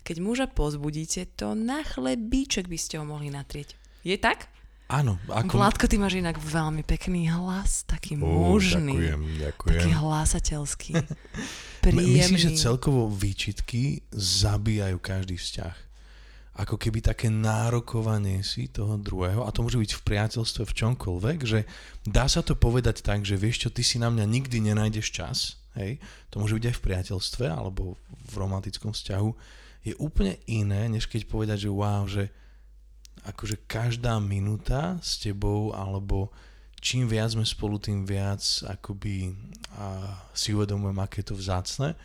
keď 0.05 0.15
muža 0.21 0.45
pozbudíte, 0.45 1.33
to 1.33 1.57
na 1.57 1.81
chlebíček 1.81 2.69
by 2.69 2.77
ste 2.77 3.01
ho 3.01 3.05
mohli 3.05 3.33
natrieť. 3.33 3.73
Je 4.05 4.13
tak? 4.21 4.53
Áno. 4.93 5.17
Ako... 5.25 5.57
Vládko, 5.57 5.89
ty 5.89 5.97
máš 5.97 6.21
inak 6.21 6.37
veľmi 6.37 6.85
pekný 6.85 7.33
hlas, 7.33 7.89
taký 7.89 8.13
uh, 8.13 8.21
mužný. 8.21 8.93
Ďakujem, 8.93 9.21
ďakujem. 9.41 9.81
Taký 9.81 9.91
hlasateľský. 9.97 10.91
príjemný. 11.83 12.15
Myslím, 12.15 12.39
že 12.39 12.49
celkovo 12.55 13.11
výčitky 13.11 14.07
zabíjajú 14.15 14.97
každý 15.03 15.35
vzťah 15.35 15.92
ako 16.53 16.77
keby 16.77 17.01
také 17.01 17.33
nárokovanie 17.33 18.45
si 18.45 18.69
toho 18.69 19.01
druhého, 19.01 19.41
a 19.41 19.50
to 19.50 19.65
môže 19.65 19.81
byť 19.81 19.91
v 19.98 20.05
priateľstve 20.05 20.63
v 20.69 20.77
čomkoľvek, 20.77 21.39
že 21.50 21.65
dá 22.05 22.29
sa 22.29 22.45
to 22.45 22.53
povedať 22.53 23.01
tak, 23.01 23.25
že 23.25 23.41
vieš 23.41 23.65
čo, 23.65 23.69
ty 23.74 23.81
si 23.81 23.98
na 23.98 24.13
mňa 24.13 24.25
nikdy 24.29 24.62
nenájdeš 24.62 25.10
čas, 25.10 25.38
hej, 25.74 25.98
to 26.29 26.38
môže 26.38 26.53
byť 26.53 26.65
aj 26.69 26.75
v 26.77 26.86
priateľstve 26.86 27.45
alebo 27.50 27.98
v 28.29 28.33
romantickom 28.38 28.93
vzťahu, 28.93 29.29
je 29.83 29.93
úplne 29.98 30.38
iné, 30.45 30.86
než 30.88 31.10
keď 31.10 31.25
povedať, 31.25 31.65
že 31.65 31.69
wow, 31.74 32.05
že 32.05 32.29
akože 33.25 33.65
každá 33.65 34.22
minúta 34.22 35.01
s 35.01 35.17
tebou 35.17 35.74
alebo 35.74 36.29
čím 36.83 37.07
viac 37.07 37.33
sme 37.33 37.48
spolu, 37.48 37.79
tým 37.79 38.05
viac 38.05 38.43
akoby 38.67 39.33
a 39.79 40.19
si 40.36 40.53
uvedomujem, 40.53 41.00
aké 41.01 41.24
je 41.24 41.33
to 41.33 41.36
vzácne. 41.39 41.95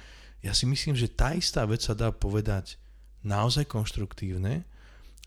Ja 0.41 0.55
si 0.55 0.65
myslím, 0.71 0.95
že 0.95 1.11
tá 1.11 1.35
istá 1.35 1.67
vec 1.67 1.83
sa 1.83 1.99
dá 1.99 2.15
povedať 2.15 2.79
naozaj 3.29 3.69
konštruktívne, 3.69 4.65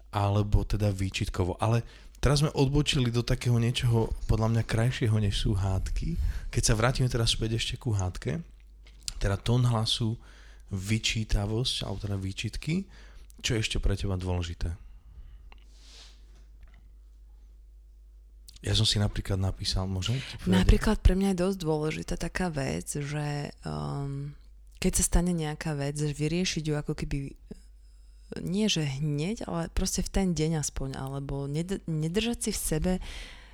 alebo 0.10 0.66
teda 0.66 0.90
výčitkovo. 0.90 1.62
Ale 1.62 1.86
teraz 2.18 2.42
sme 2.42 2.52
odbočili 2.58 3.14
do 3.14 3.22
takého 3.22 3.56
niečoho 3.62 4.10
podľa 4.26 4.58
mňa 4.58 4.64
krajšieho, 4.66 5.16
než 5.22 5.46
sú 5.46 5.54
hádky. 5.54 6.18
Keď 6.50 6.64
sa 6.66 6.74
vrátime 6.74 7.08
teraz 7.08 7.38
späť 7.38 7.62
ešte 7.62 7.78
ku 7.78 7.94
hádke, 7.94 8.42
teda 9.22 9.38
tón 9.38 9.64
hlasu, 9.70 10.18
vyčítavosť, 10.72 11.86
alebo 11.86 12.00
teda 12.00 12.18
výčitky, 12.18 12.88
čo 13.44 13.54
je 13.56 13.62
ešte 13.62 13.78
pre 13.78 13.94
teba 13.94 14.16
dôležité? 14.16 14.72
Ja 18.62 18.78
som 18.78 18.86
si 18.86 19.02
napríklad 19.02 19.42
napísal, 19.42 19.90
môžem? 19.90 20.22
Napríklad 20.46 21.02
pre 21.02 21.18
mňa 21.18 21.34
je 21.34 21.42
dosť 21.42 21.58
dôležitá 21.66 22.16
taká 22.16 22.54
vec, 22.54 22.94
že 22.94 23.50
um, 23.66 24.38
keď 24.78 25.02
sa 25.02 25.04
stane 25.04 25.34
nejaká 25.34 25.74
vec, 25.74 25.98
že 25.98 26.14
vyriešiť 26.14 26.64
ju 26.70 26.74
ako 26.78 26.94
keby 26.94 27.34
nie 28.40 28.72
že 28.72 28.88
hneď, 28.88 29.44
ale 29.50 29.68
proste 29.76 30.00
v 30.00 30.10
ten 30.10 30.28
deň 30.32 30.64
aspoň, 30.64 30.96
alebo 30.96 31.50
ned- 31.52 31.84
nedržať 31.90 32.48
si 32.48 32.52
v 32.56 32.60
sebe, 32.60 32.94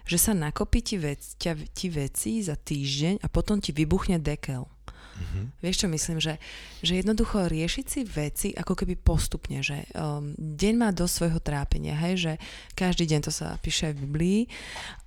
že 0.07 0.17
sa 0.21 0.31
nakopí 0.31 0.79
ti, 0.79 0.95
vec, 0.95 1.19
ťa, 1.41 1.67
ti 1.75 1.87
veci 1.91 2.39
za 2.39 2.55
týždeň 2.55 3.23
a 3.23 3.27
potom 3.27 3.59
ti 3.59 3.75
vybuchne 3.75 4.21
dekel. 4.21 4.69
Mm-hmm. 5.17 5.45
Vieš 5.65 5.75
čo 5.81 5.87
myslím, 5.89 6.17
že, 6.21 6.37
že 6.85 7.01
jednoducho 7.01 7.49
riešiť 7.49 7.85
si 7.89 8.01
veci 8.05 8.47
ako 8.53 8.77
keby 8.77 8.93
postupne, 9.01 9.65
že 9.65 9.89
um, 9.97 10.37
deň 10.37 10.73
má 10.77 10.89
do 10.93 11.09
svojho 11.09 11.41
trápenia, 11.41 11.97
hej, 11.97 12.15
že 12.21 12.33
každý 12.77 13.09
deň 13.09 13.21
to 13.25 13.31
sa 13.33 13.57
píše 13.57 13.91
aj 13.91 13.93
v 13.97 14.01
Biblii, 14.05 14.41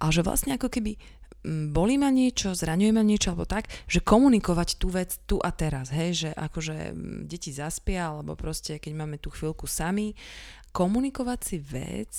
ale 0.03 0.11
že 0.11 0.27
vlastne 0.27 0.59
ako 0.59 0.67
keby 0.67 0.99
bolí 1.44 1.97
ma 1.97 2.12
niečo, 2.12 2.52
zraňuje 2.52 2.92
ma 2.92 3.00
niečo 3.00 3.32
alebo 3.32 3.49
tak, 3.49 3.73
že 3.88 4.04
komunikovať 4.04 4.76
tú 4.76 4.92
vec 4.92 5.16
tu 5.25 5.40
a 5.40 5.50
teraz, 5.54 5.88
hej, 5.88 6.28
že 6.28 6.30
akože 6.37 6.92
deti 7.25 7.50
zaspia 7.50 8.12
alebo 8.12 8.37
proste 8.37 8.76
keď 8.76 8.92
máme 8.92 9.16
tú 9.16 9.32
chvíľku 9.32 9.64
sami 9.64 10.12
komunikovať 10.70 11.40
si 11.42 11.56
vec, 11.59 12.14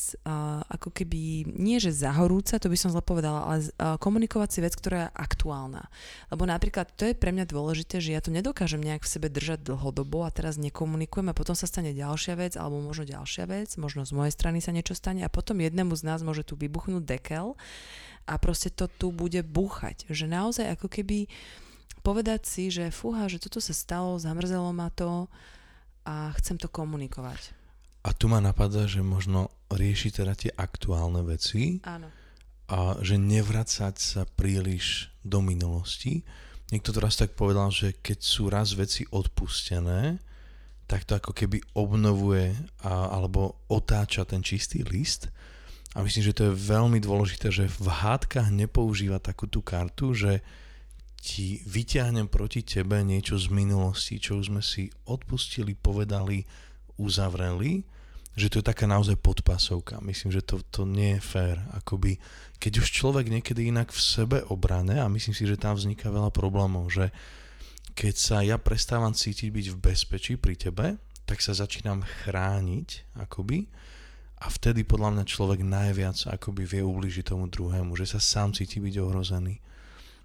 ako 0.68 0.92
keby, 0.92 1.56
nie 1.56 1.80
že 1.80 1.96
zahorúca, 1.96 2.60
to 2.60 2.68
by 2.68 2.76
som 2.76 2.92
zle 2.92 3.00
povedala, 3.00 3.48
ale 3.48 3.64
uh, 3.64 3.96
komunikovať 3.96 4.50
si 4.52 4.60
vec, 4.60 4.76
ktorá 4.76 5.08
je 5.08 5.14
aktuálna. 5.16 5.88
Lebo 6.36 6.44
napríklad 6.44 6.92
to 7.00 7.08
je 7.08 7.16
pre 7.16 7.32
mňa 7.32 7.48
dôležité, 7.48 8.04
že 8.04 8.12
ja 8.12 8.20
to 8.20 8.28
nedokážem 8.28 8.84
nejak 8.84 9.08
v 9.08 9.12
sebe 9.12 9.32
držať 9.32 9.64
dlhodobo 9.64 10.28
a 10.28 10.36
teraz 10.36 10.60
nekomunikujem 10.60 11.32
a 11.32 11.38
potom 11.38 11.56
sa 11.56 11.64
stane 11.64 11.96
ďalšia 11.96 12.36
vec 12.36 12.54
alebo 12.60 12.84
možno 12.84 13.08
ďalšia 13.08 13.48
vec, 13.48 13.72
možno 13.80 14.04
z 14.04 14.12
mojej 14.12 14.36
strany 14.36 14.60
sa 14.60 14.76
niečo 14.76 15.00
stane 15.00 15.24
a 15.24 15.32
potom 15.32 15.56
jednému 15.64 15.96
z 15.96 16.04
nás 16.04 16.20
môže 16.20 16.44
tu 16.44 16.60
vybuchnúť 16.60 17.08
dekel 17.08 17.56
a 18.26 18.38
proste 18.38 18.70
to 18.74 18.88
tu 18.88 19.10
bude 19.10 19.42
búchať. 19.46 20.10
Že 20.10 20.26
naozaj 20.32 20.66
ako 20.78 20.88
keby 20.88 21.30
povedať 22.02 22.42
si, 22.46 22.74
že 22.74 22.94
fúha, 22.94 23.30
že 23.30 23.42
toto 23.42 23.62
sa 23.62 23.74
stalo, 23.74 24.18
zamrzelo 24.18 24.74
ma 24.74 24.90
to 24.94 25.30
a 26.06 26.34
chcem 26.42 26.58
to 26.58 26.66
komunikovať. 26.70 27.54
A 28.02 28.10
tu 28.18 28.26
ma 28.26 28.42
napadá, 28.42 28.90
že 28.90 29.06
možno 29.06 29.54
rieši 29.70 30.10
teda 30.10 30.34
tie 30.34 30.50
aktuálne 30.50 31.22
veci 31.22 31.78
Áno. 31.86 32.10
a 32.66 32.98
že 33.06 33.22
nevracať 33.22 33.96
sa 34.02 34.22
príliš 34.26 35.14
do 35.22 35.46
minulosti. 35.46 36.26
Niekto 36.74 36.98
to 36.98 37.00
raz 37.04 37.22
tak 37.22 37.38
povedal, 37.38 37.70
že 37.70 37.94
keď 38.02 38.20
sú 38.26 38.50
raz 38.50 38.74
veci 38.74 39.06
odpustené, 39.06 40.18
tak 40.90 41.06
to 41.06 41.16
ako 41.16 41.32
keby 41.32 41.62
obnovuje 41.78 42.58
a, 42.84 43.14
alebo 43.14 43.64
otáča 43.70 44.26
ten 44.26 44.42
čistý 44.42 44.82
list. 44.82 45.30
A 45.92 46.08
myslím, 46.08 46.24
že 46.24 46.36
to 46.36 46.48
je 46.48 46.56
veľmi 46.72 47.04
dôležité, 47.04 47.52
že 47.52 47.68
v 47.68 47.88
hádkach 47.92 48.48
nepoužíva 48.48 49.20
takú 49.20 49.48
tú 49.52 49.60
kartu, 49.60 50.16
že 50.16 50.40
ti 51.22 51.62
vyťahnem 51.68 52.32
proti 52.32 52.66
tebe 52.66 53.04
niečo 53.04 53.38
z 53.38 53.52
minulosti, 53.54 54.18
čo 54.18 54.42
už 54.42 54.50
sme 54.50 54.64
si 54.64 54.90
odpustili, 55.06 55.78
povedali, 55.78 56.48
uzavreli, 56.98 57.86
že 58.34 58.48
to 58.48 58.64
je 58.64 58.70
taká 58.72 58.88
naozaj 58.88 59.20
podpasovka. 59.20 60.00
Myslím, 60.02 60.32
že 60.32 60.42
to, 60.42 60.64
to 60.72 60.88
nie 60.88 61.20
je 61.20 61.22
fér. 61.22 61.60
Akoby, 61.76 62.16
keď 62.58 62.82
už 62.82 62.88
človek 62.90 63.28
niekedy 63.28 63.68
inak 63.68 63.92
v 63.92 64.02
sebe 64.02 64.38
obrane, 64.48 64.96
a 64.98 65.12
myslím 65.12 65.36
si, 65.36 65.44
že 65.44 65.60
tam 65.60 65.76
vzniká 65.76 66.08
veľa 66.08 66.32
problémov, 66.32 66.88
že 66.88 67.12
keď 67.92 68.16
sa 68.16 68.38
ja 68.40 68.56
prestávam 68.56 69.12
cítiť 69.12 69.52
byť 69.52 69.66
v 69.76 69.78
bezpečí 69.78 70.34
pri 70.40 70.56
tebe, 70.56 70.96
tak 71.28 71.44
sa 71.44 71.52
začínam 71.52 72.02
chrániť, 72.02 73.20
akoby, 73.20 73.68
a 74.42 74.50
vtedy 74.50 74.82
podľa 74.82 75.22
mňa 75.22 75.24
človek 75.30 75.62
najviac 75.62 76.18
akoby 76.26 76.66
vie 76.66 76.82
ubližiť 76.82 77.30
tomu 77.30 77.46
druhému, 77.46 77.94
že 77.94 78.10
sa 78.10 78.18
sám 78.18 78.58
cíti 78.58 78.82
byť 78.82 78.96
ohrozený. 78.98 79.62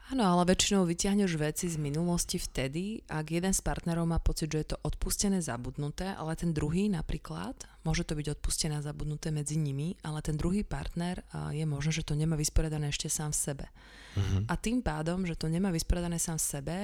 Áno, 0.06 0.22
ale 0.22 0.54
väčšinou 0.54 0.86
vyťahneš 0.86 1.34
veci 1.34 1.66
z 1.66 1.82
minulosti 1.82 2.38
vtedy, 2.38 3.02
ak 3.10 3.26
jeden 3.26 3.50
z 3.50 3.58
partnerov 3.58 4.06
má 4.06 4.22
pocit, 4.22 4.46
že 4.46 4.62
je 4.62 4.68
to 4.70 4.78
odpustené, 4.86 5.42
zabudnuté, 5.42 6.14
ale 6.14 6.38
ten 6.38 6.54
druhý 6.54 6.86
napríklad, 6.86 7.58
môže 7.82 8.06
to 8.06 8.14
byť 8.14 8.38
odpustené 8.38 8.78
a 8.78 8.86
zabudnuté 8.86 9.34
medzi 9.34 9.58
nimi, 9.58 9.98
ale 10.06 10.22
ten 10.22 10.38
druhý 10.38 10.62
partner 10.62 11.26
je 11.50 11.66
možné, 11.66 11.90
že 11.90 12.06
to 12.06 12.14
nemá 12.14 12.38
vysporiadané 12.38 12.94
ešte 12.94 13.10
sám 13.10 13.34
v 13.34 13.40
sebe. 13.50 13.66
Mm-hmm. 14.14 14.42
A 14.46 14.54
tým 14.54 14.78
pádom, 14.78 15.26
že 15.26 15.34
to 15.34 15.50
nemá 15.50 15.74
vysporiadané 15.74 16.22
sám 16.22 16.38
v 16.38 16.46
sebe, 16.54 16.78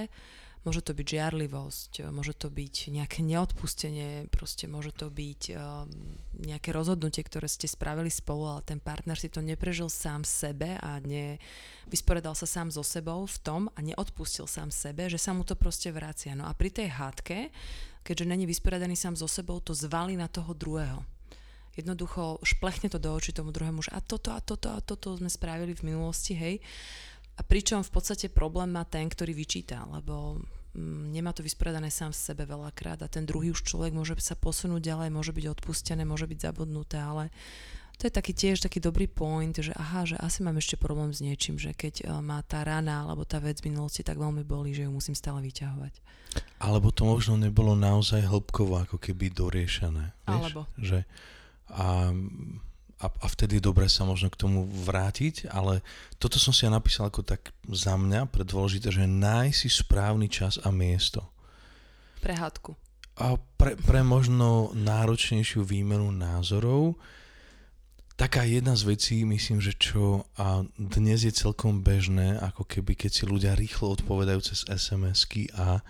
Môže 0.62 0.78
to 0.78 0.95
byť 0.95 1.07
žiarlivosť, 1.19 2.07
môže 2.14 2.38
to 2.38 2.47
byť 2.47 2.95
nejaké 2.95 3.26
neodpustenie, 3.26 4.31
proste 4.31 4.71
môže 4.71 4.95
to 4.95 5.11
byť 5.11 5.59
um, 5.59 5.90
nejaké 6.38 6.71
rozhodnutie, 6.71 7.26
ktoré 7.26 7.50
ste 7.50 7.66
spravili 7.66 8.07
spolu, 8.14 8.47
ale 8.47 8.62
ten 8.62 8.78
partner 8.78 9.19
si 9.19 9.26
to 9.26 9.42
neprežil 9.42 9.90
sám 9.90 10.23
sebe 10.23 10.78
a 10.78 11.02
ne, 11.02 11.42
vysporiadal 11.90 12.38
sa 12.38 12.47
sám 12.47 12.71
so 12.71 12.87
sebou 12.87 13.26
v 13.26 13.38
tom 13.42 13.62
a 13.75 13.83
neodpustil 13.83 14.47
sám 14.47 14.71
sebe, 14.71 15.11
že 15.11 15.19
sa 15.19 15.35
mu 15.35 15.42
to 15.42 15.59
proste 15.59 15.90
vracia. 15.90 16.38
No 16.38 16.47
a 16.47 16.54
pri 16.54 16.71
tej 16.71 16.95
hádke, 16.95 17.50
keďže 18.07 18.31
není 18.31 18.47
vysporiadaný 18.47 18.95
sám 18.95 19.19
so 19.19 19.26
sebou, 19.26 19.59
to 19.59 19.75
zvali 19.75 20.14
na 20.14 20.31
toho 20.31 20.54
druhého 20.54 21.02
jednoducho 21.73 22.37
šplechne 22.45 22.92
to 22.92 23.00
do 23.00 23.09
očí 23.16 23.33
tomu 23.33 23.49
druhému, 23.49 23.81
že 23.81 23.92
a 23.97 24.00
toto 24.04 24.33
a 24.37 24.40
toto 24.45 24.69
a 24.76 24.85
toto 24.85 25.16
sme 25.16 25.33
spravili 25.33 25.73
v 25.73 25.88
minulosti, 25.92 26.37
hej. 26.37 26.61
A 27.43 27.47
pričom 27.51 27.83
v 27.83 27.91
podstate 27.91 28.31
problém 28.31 28.71
má 28.71 28.87
ten, 28.87 29.11
ktorý 29.11 29.35
vyčíta, 29.35 29.83
lebo 29.91 30.39
mm, 30.79 31.11
nemá 31.11 31.35
to 31.35 31.43
vysporiadané 31.43 31.91
sám 31.91 32.15
v 32.15 32.23
sebe 32.23 32.47
veľakrát 32.47 33.03
a 33.03 33.11
ten 33.11 33.27
druhý 33.27 33.51
už 33.51 33.67
človek 33.67 33.91
môže 33.91 34.15
sa 34.23 34.39
posunúť 34.39 34.79
ďalej, 34.79 35.11
môže 35.11 35.35
byť 35.35 35.59
odpustené, 35.59 36.07
môže 36.07 36.31
byť 36.31 36.39
zabudnuté, 36.39 37.03
ale 37.03 37.35
to 37.99 38.07
je 38.07 38.15
taký 38.15 38.31
tiež 38.31 38.63
taký 38.63 38.79
dobrý 38.79 39.11
point, 39.11 39.59
že 39.59 39.75
aha, 39.75 40.07
že 40.07 40.15
asi 40.23 40.47
mám 40.47 40.55
ešte 40.55 40.79
problém 40.79 41.11
s 41.11 41.19
niečím, 41.19 41.59
že 41.59 41.75
keď 41.75 42.07
uh, 42.07 42.23
má 42.23 42.47
tá 42.47 42.63
rana 42.63 43.03
alebo 43.03 43.27
tá 43.27 43.43
vec 43.43 43.59
v 43.59 43.75
minulosti 43.75 44.07
tak 44.07 44.23
veľmi 44.23 44.47
boli, 44.47 44.71
že 44.71 44.87
ju 44.87 44.91
musím 44.95 45.19
stále 45.19 45.43
vyťahovať. 45.43 45.99
Alebo 46.63 46.95
to 46.95 47.03
možno 47.11 47.35
nebolo 47.35 47.75
naozaj 47.75 48.23
hĺbkovo 48.23 48.87
ako 48.87 49.03
keby 49.03 49.35
doriešené. 49.35 50.15
Vieš? 50.31 50.31
Alebo. 50.31 50.61
Že, 50.79 51.05
a 51.75 52.15
a, 53.02 53.11
a 53.11 53.26
vtedy 53.26 53.59
je 53.59 53.66
dobré 53.66 53.90
sa 53.90 54.06
možno 54.06 54.30
k 54.30 54.38
tomu 54.38 54.62
vrátiť, 54.62 55.50
ale 55.50 55.82
toto 56.23 56.38
som 56.38 56.54
si 56.54 56.62
ja 56.62 56.71
napísal 56.71 57.11
ako 57.11 57.26
tak 57.26 57.50
za 57.66 57.99
mňa 57.99 58.30
pre 58.30 58.47
dôležité, 58.47 58.94
že 58.94 59.11
nájsť 59.11 59.59
si 59.59 59.68
správny 59.68 60.30
čas 60.30 60.62
a 60.62 60.71
miesto. 60.71 61.26
Pre 62.23 62.30
hádku. 62.30 62.78
A 63.18 63.35
pre, 63.59 63.75
pre 63.75 64.06
možno 64.06 64.71
náročnejšiu 64.78 65.66
výmenu 65.66 66.14
názorov. 66.14 66.94
Taká 68.14 68.47
jedna 68.47 68.78
z 68.78 68.94
vecí, 68.94 69.26
myslím, 69.26 69.59
že 69.59 69.75
čo 69.75 70.23
a 70.38 70.62
dnes 70.78 71.26
je 71.26 71.35
celkom 71.35 71.82
bežné, 71.82 72.38
ako 72.38 72.62
keby 72.62 72.94
keď 72.94 73.11
si 73.11 73.25
ľudia 73.26 73.59
rýchlo 73.59 73.99
odpovedajú 73.99 74.40
cez 74.47 74.62
SMS-ky 74.71 75.50
a 75.59 75.82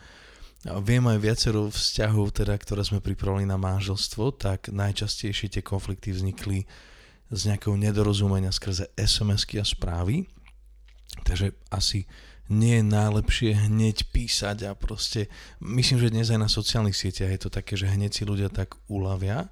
a 0.62 0.78
viem 0.78 1.02
aj 1.10 1.18
viacero 1.18 1.66
vzťahov, 1.66 2.38
teda, 2.38 2.54
ktoré 2.54 2.86
sme 2.86 3.02
pripravili 3.02 3.42
na 3.42 3.58
manželstvo, 3.58 4.30
tak 4.38 4.70
najčastejšie 4.70 5.58
tie 5.58 5.62
konflikty 5.62 6.14
vznikli 6.14 6.70
z 7.32 7.40
nejakého 7.48 7.74
nedorozumenia 7.80 8.52
skrze 8.52 8.92
SMS-ky 8.94 9.56
a 9.56 9.64
správy. 9.64 10.28
Takže 11.24 11.56
asi 11.72 12.04
nie 12.52 12.84
je 12.84 12.84
najlepšie 12.84 13.50
hneď 13.72 14.12
písať 14.12 14.68
a 14.68 14.76
proste, 14.76 15.32
myslím, 15.64 15.98
že 16.04 16.12
dnes 16.12 16.28
aj 16.28 16.40
na 16.44 16.50
sociálnych 16.52 16.96
sieťach 16.96 17.32
je 17.32 17.40
to 17.40 17.50
také, 17.50 17.80
že 17.80 17.88
hneď 17.88 18.12
si 18.12 18.28
ľudia 18.28 18.52
tak 18.52 18.76
uľavia, 18.92 19.48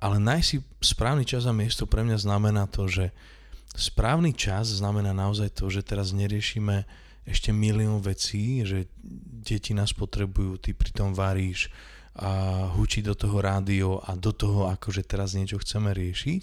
ale 0.00 0.16
nájsť 0.16 0.46
si 0.48 0.56
správny 0.80 1.28
čas 1.28 1.44
a 1.44 1.52
miesto 1.52 1.84
pre 1.84 2.00
mňa 2.06 2.16
znamená 2.16 2.64
to, 2.70 2.88
že 2.88 3.12
správny 3.76 4.32
čas 4.32 4.72
znamená 4.80 5.12
naozaj 5.12 5.52
to, 5.52 5.68
že 5.68 5.84
teraz 5.84 6.16
neriešime 6.16 6.88
ešte 7.28 7.52
milión 7.52 8.00
vecí, 8.00 8.64
že 8.64 8.88
deti 9.44 9.76
nás 9.76 9.92
potrebujú, 9.92 10.56
ty 10.56 10.72
pritom 10.72 11.12
varíš 11.12 11.68
a 12.16 12.64
hučí 12.72 13.04
do 13.04 13.12
toho 13.12 13.38
rádio 13.44 14.00
a 14.00 14.16
do 14.16 14.32
toho 14.32 14.72
akože 14.72 15.04
teraz 15.04 15.36
niečo 15.36 15.60
chceme 15.60 15.92
riešiť 15.92 16.42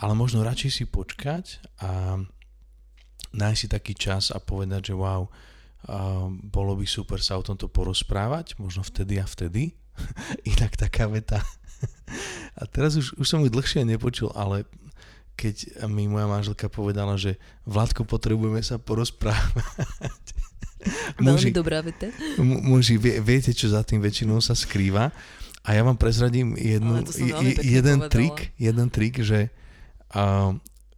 ale 0.00 0.12
možno 0.16 0.46
radšej 0.46 0.70
si 0.72 0.84
počkať 0.88 1.60
a 1.84 2.20
nájsť 3.32 3.60
si 3.60 3.66
taký 3.68 3.92
čas 3.96 4.32
a 4.32 4.38
povedať, 4.40 4.92
že 4.92 4.94
wow, 4.96 5.28
bolo 6.46 6.72
by 6.78 6.86
super 6.86 7.18
sa 7.18 7.40
o 7.40 7.44
tomto 7.44 7.66
porozprávať, 7.66 8.56
možno 8.60 8.86
vtedy 8.86 9.18
a 9.18 9.26
vtedy. 9.26 9.74
Inak 10.52 10.78
taká 10.78 11.10
veta. 11.10 11.42
a 12.60 12.62
teraz 12.70 12.94
už, 12.94 13.18
už 13.18 13.26
som 13.26 13.42
ju 13.42 13.50
dlhšie 13.50 13.82
nepočul, 13.82 14.30
ale 14.32 14.64
keď 15.34 15.88
mi 15.88 16.06
moja 16.06 16.28
manželka 16.28 16.68
povedala, 16.68 17.16
že 17.16 17.40
Vládko, 17.66 18.04
potrebujeme 18.04 18.60
sa 18.62 18.76
porozprávať. 18.78 20.22
muži, 21.24 21.50
Veľmi 21.50 21.56
dobrá 21.56 21.80
veta. 21.82 22.12
Muži, 22.38 23.00
vie, 23.00 23.18
viete, 23.18 23.50
čo 23.50 23.72
za 23.72 23.82
tým 23.82 23.98
väčšinou 23.98 24.38
sa 24.38 24.54
skrýva. 24.54 25.10
A 25.62 25.68
ja 25.78 25.82
vám 25.86 25.94
prezradím 25.94 26.58
jednu, 26.58 27.06
jeden 27.62 28.02
povedala. 28.02 28.10
trik, 28.10 28.38
jeden 28.58 28.86
trik, 28.90 29.22
že 29.22 29.54
a 30.12 30.52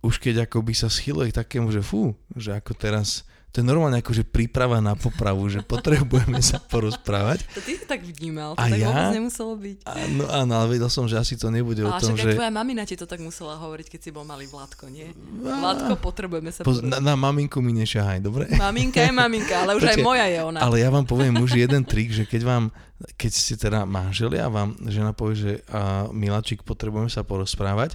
už 0.05 0.21
keď 0.21 0.45
ako 0.45 0.61
by 0.61 0.75
sa 0.77 0.93
schyluje 0.93 1.33
k 1.33 1.39
takému, 1.41 1.73
že 1.73 1.81
fú, 1.81 2.13
že 2.37 2.53
ako 2.53 2.77
teraz 2.77 3.25
to 3.55 3.63
je 3.63 3.71
normálne 3.71 4.03
akože 4.03 4.27
príprava 4.27 4.83
na 4.83 4.99
popravu, 4.99 5.47
že 5.47 5.63
potrebujeme 5.63 6.43
sa 6.43 6.59
porozprávať. 6.59 7.47
To 7.55 7.63
ty 7.63 7.79
si 7.79 7.87
tak 7.87 8.03
vnímal, 8.03 8.59
to 8.59 8.61
A 8.61 8.67
tak 8.67 8.83
ja? 8.83 8.91
vôbec 8.91 9.15
nemuselo 9.15 9.55
byť. 9.55 9.79
Áno, 9.87 10.25
áno, 10.27 10.53
ale 10.59 10.67
vedel 10.75 10.91
som, 10.91 11.07
že 11.07 11.15
asi 11.15 11.39
to 11.39 11.55
nebude 11.55 11.87
o 11.87 11.87
Ale 11.87 12.03
tom, 12.03 12.19
však 12.19 12.19
aj 12.19 12.27
že... 12.27 12.35
tvoja 12.35 12.51
mamina 12.51 12.83
ti 12.83 12.99
to 12.99 13.07
tak 13.07 13.23
musela 13.23 13.55
hovoriť, 13.63 13.87
keď 13.95 14.01
si 14.03 14.11
bol 14.11 14.27
malý 14.27 14.51
Vládko, 14.51 14.91
nie? 14.91 15.07
Vládko, 15.39 16.03
potrebujeme 16.03 16.51
sa 16.51 16.67
Poz, 16.67 16.83
na, 16.83 16.99
na 16.99 17.15
maminku 17.15 17.63
mi 17.63 17.71
nešahaj, 17.79 18.19
dobre? 18.19 18.51
Maminka 18.59 18.99
je 19.07 19.15
maminka, 19.15 19.55
ale 19.63 19.79
už 19.79 19.87
aj 19.87 20.03
Počkaj, 20.03 20.03
moja 20.03 20.27
je 20.27 20.41
ona. 20.43 20.59
Ale 20.59 20.83
ja 20.83 20.91
vám 20.91 21.07
poviem 21.07 21.39
už 21.39 21.55
jeden 21.55 21.87
trik, 21.87 22.11
že 22.11 22.27
keď 22.27 22.43
vám, 22.43 22.65
keď 23.15 23.31
ste 23.31 23.55
teda 23.55 23.87
manželia 23.87 24.51
a 24.51 24.53
vám 24.53 24.75
žena 24.91 25.15
povie, 25.15 25.39
že 25.39 25.53
a, 25.71 26.11
Milačík, 26.11 26.67
potrebujeme 26.67 27.07
sa 27.07 27.23
porozprávať, 27.23 27.95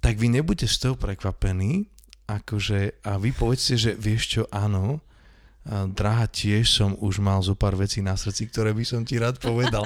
tak 0.00 0.16
vy 0.16 0.32
nebuďte 0.32 0.68
z 0.68 0.76
toho 0.88 0.96
prekvapení, 0.96 1.88
akože, 2.24 3.04
a 3.04 3.20
vy 3.20 3.30
povedzte, 3.36 3.74
že 3.76 3.90
vieš 3.96 4.22
čo, 4.38 4.42
áno, 4.50 5.04
drahá, 5.70 6.24
tiež 6.24 6.64
som 6.66 6.96
už 6.96 7.20
mal 7.20 7.38
zo 7.44 7.52
pár 7.52 7.76
vecí 7.76 8.00
na 8.00 8.16
srdci, 8.16 8.48
ktoré 8.48 8.72
by 8.72 8.84
som 8.86 9.04
ti 9.04 9.20
rád 9.20 9.36
povedal. 9.36 9.84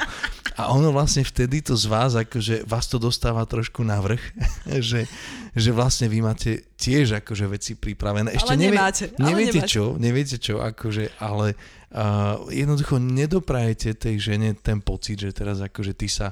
A 0.54 0.70
ono 0.70 0.94
vlastne 0.94 1.26
vtedy 1.26 1.66
to 1.66 1.74
z 1.74 1.90
vás, 1.90 2.14
akože 2.14 2.62
vás 2.62 2.86
to 2.86 3.02
dostáva 3.02 3.42
trošku 3.42 3.82
na 3.82 3.98
vrch, 3.98 4.22
že, 4.88 5.10
že 5.50 5.70
vlastne 5.74 6.06
vy 6.06 6.22
máte 6.22 6.62
tiež 6.78 7.18
akože 7.18 7.44
veci 7.50 7.72
pripravené. 7.74 8.38
Ale 8.38 8.54
nemáte, 8.54 9.10
ale 9.18 9.34
neviete 9.34 9.66
nemáte. 9.66 9.72
čo, 9.74 9.84
neviete 9.98 10.36
čo, 10.38 10.62
akože, 10.62 11.18
ale 11.18 11.58
uh, 11.90 12.46
jednoducho 12.54 13.02
nedoprajete 13.02 13.98
tej 13.98 14.16
žene 14.22 14.54
ten 14.54 14.78
pocit, 14.78 15.26
že 15.26 15.34
teraz 15.34 15.58
akože 15.58 15.92
ty 15.98 16.06
sa 16.06 16.30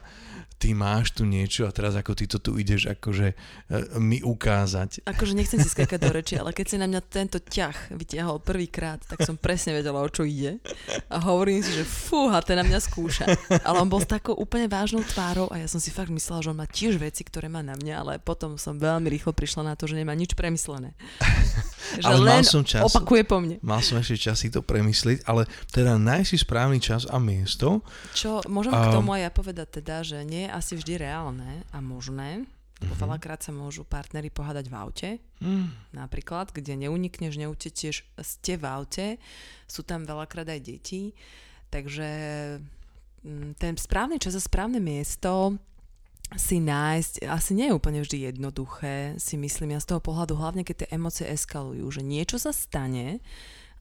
ty 0.62 0.78
máš 0.78 1.10
tu 1.10 1.26
niečo 1.26 1.66
a 1.66 1.74
teraz 1.74 1.98
ako 1.98 2.14
ty 2.14 2.30
to 2.30 2.38
tu 2.38 2.54
ideš 2.54 2.94
akože 2.94 3.34
uh, 3.34 3.98
mi 3.98 4.22
ukázať. 4.22 5.02
Akože 5.10 5.34
nechcem 5.34 5.58
si 5.58 5.66
skakať 5.66 5.98
do 5.98 6.10
reči, 6.14 6.38
ale 6.38 6.54
keď 6.54 6.66
si 6.70 6.76
na 6.78 6.86
mňa 6.86 7.00
tento 7.10 7.42
ťah 7.42 7.90
vytiahol 7.98 8.38
prvýkrát, 8.38 9.02
tak 9.02 9.26
som 9.26 9.34
presne 9.34 9.74
vedela, 9.74 9.98
o 9.98 10.06
čo 10.06 10.22
ide. 10.22 10.62
A 11.10 11.18
hovorím 11.18 11.66
si, 11.66 11.74
že 11.74 11.82
fúha, 11.82 12.38
ten 12.46 12.54
na 12.54 12.62
mňa 12.62 12.78
skúša. 12.78 13.26
Ale 13.66 13.82
on 13.82 13.90
bol 13.90 13.98
s 13.98 14.06
takou 14.06 14.38
úplne 14.38 14.70
vážnou 14.70 15.02
tvárou 15.02 15.50
a 15.50 15.58
ja 15.58 15.66
som 15.66 15.82
si 15.82 15.90
fakt 15.90 16.14
myslela, 16.14 16.46
že 16.46 16.50
on 16.54 16.58
má 16.62 16.70
tiež 16.70 17.02
veci, 17.02 17.26
ktoré 17.26 17.50
má 17.50 17.66
na 17.66 17.74
mňa, 17.74 17.94
ale 17.98 18.12
potom 18.22 18.54
som 18.54 18.78
veľmi 18.78 19.10
rýchlo 19.10 19.34
prišla 19.34 19.66
na 19.66 19.74
to, 19.74 19.90
že 19.90 19.98
nemá 19.98 20.14
nič 20.14 20.38
premyslené. 20.38 20.94
Že 21.94 22.04
Ale 22.04 22.18
mal 22.18 22.28
len 22.32 22.44
som 22.44 22.62
čas. 22.62 22.80
opakuje 22.82 23.22
po 23.22 23.36
mne. 23.36 23.56
Mal 23.60 23.80
som 23.80 23.96
ešte 23.96 24.16
čas 24.22 24.36
si 24.36 24.48
to 24.48 24.60
premyslieť, 24.60 25.24
ale 25.24 25.44
teda 25.66 25.96
nájsť 25.96 26.26
si 26.26 26.38
správny 26.38 26.78
čas 26.78 27.04
a 27.04 27.18
miesto. 27.18 27.82
Čo 28.12 28.40
môžem 28.46 28.70
A- 28.70 28.80
k 28.80 28.92
tomu 28.92 29.12
aj 29.12 29.22
ja 29.22 29.30
povedať 29.30 29.68
teda, 29.74 29.96
že 30.00 30.18
nie 30.22 30.44
je 30.44 30.50
asi 30.50 30.72
vždy 30.74 30.94
reálne 30.98 31.50
a 31.68 31.78
možné, 31.78 32.44
lebo 32.78 32.94
Mhm. 32.94 33.00
veľakrát 33.00 33.40
sa 33.40 33.50
môžu 33.50 33.82
partnery 33.82 34.28
pohádať 34.28 34.66
v 34.66 34.74
aute, 34.74 35.10
Hmm. 35.38 35.70
napríklad, 35.90 36.50
kde 36.50 36.76
neunikneš, 36.78 37.36
neutetieš, 37.36 38.02
ste 38.18 38.52
v 38.54 38.64
aute, 38.64 39.06
sú 39.64 39.82
tam 39.82 40.02
veľakrát 40.02 40.46
aj 40.46 40.60
deti, 40.60 41.14
takže 41.68 42.08
mm, 43.20 43.54
ten 43.54 43.74
správny 43.76 44.16
čas 44.16 44.34
a 44.34 44.40
správne 44.40 44.78
miesto 44.78 45.54
si 46.36 46.60
nájsť 46.60 47.28
asi 47.28 47.52
nie 47.52 47.68
je 47.68 47.76
úplne 47.76 48.00
vždy 48.00 48.32
jednoduché, 48.32 49.16
si 49.20 49.36
myslím 49.36 49.76
ja 49.76 49.80
z 49.80 49.94
toho 49.94 50.00
pohľadu, 50.00 50.36
hlavne 50.36 50.62
keď 50.64 50.86
tie 50.86 50.92
emócie 50.96 51.26
eskalujú, 51.28 51.84
že 51.92 52.02
niečo 52.04 52.40
sa 52.40 52.52
stane 52.54 53.20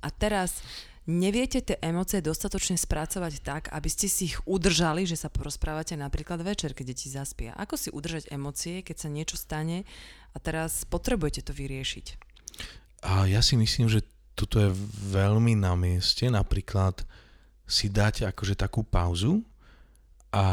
a 0.02 0.08
teraz 0.10 0.64
neviete 1.10 1.62
tie 1.62 1.78
emócie 1.82 2.22
dostatočne 2.22 2.78
spracovať 2.78 3.34
tak, 3.42 3.64
aby 3.74 3.90
ste 3.90 4.06
si 4.06 4.34
ich 4.34 4.38
udržali, 4.46 5.10
že 5.10 5.18
sa 5.18 5.34
porozprávate 5.34 5.98
napríklad 5.98 6.42
večer, 6.46 6.78
keď 6.78 6.86
deti 6.94 7.08
zaspia. 7.10 7.58
Ako 7.58 7.78
si 7.78 7.90
udržať 7.90 8.30
emócie, 8.30 8.86
keď 8.86 8.96
sa 8.98 9.10
niečo 9.10 9.38
stane 9.38 9.84
a 10.32 10.38
teraz 10.38 10.86
potrebujete 10.86 11.42
to 11.42 11.52
vyriešiť? 11.52 12.06
A 13.02 13.26
ja 13.26 13.42
si 13.42 13.58
myslím, 13.58 13.90
že 13.90 14.06
toto 14.38 14.62
je 14.62 14.70
veľmi 15.10 15.58
na 15.58 15.74
mieste, 15.74 16.30
napríklad 16.30 17.02
si 17.66 17.90
dať 17.90 18.30
akože 18.30 18.60
takú 18.60 18.84
pauzu 18.86 19.42
a 20.32 20.46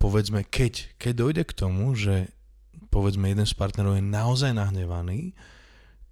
povedzme, 0.00 0.44
keď, 0.48 0.96
keď 0.96 1.12
dojde 1.12 1.42
k 1.44 1.56
tomu, 1.56 1.92
že 1.92 2.32
povedzme 2.88 3.28
jeden 3.28 3.44
z 3.44 3.52
partnerov 3.52 4.00
je 4.00 4.04
naozaj 4.04 4.56
nahnevaný, 4.56 5.36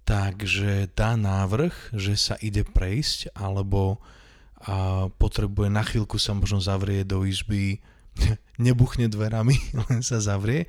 takže 0.05 0.93
dá 0.93 1.17
návrh, 1.17 1.97
že 1.97 2.13
sa 2.13 2.37
ide 2.37 2.61
prejsť 2.61 3.33
alebo 3.33 3.97
a 4.65 5.07
potrebuje 5.21 5.69
na 5.69 5.85
chvíľku 5.85 6.17
sa 6.17 6.33
možno 6.33 6.57
zavrie 6.57 7.05
do 7.05 7.21
izby, 7.21 7.85
nebuchne 8.57 9.05
dverami, 9.05 9.53
len 9.89 10.01
sa 10.01 10.17
zavrie 10.17 10.65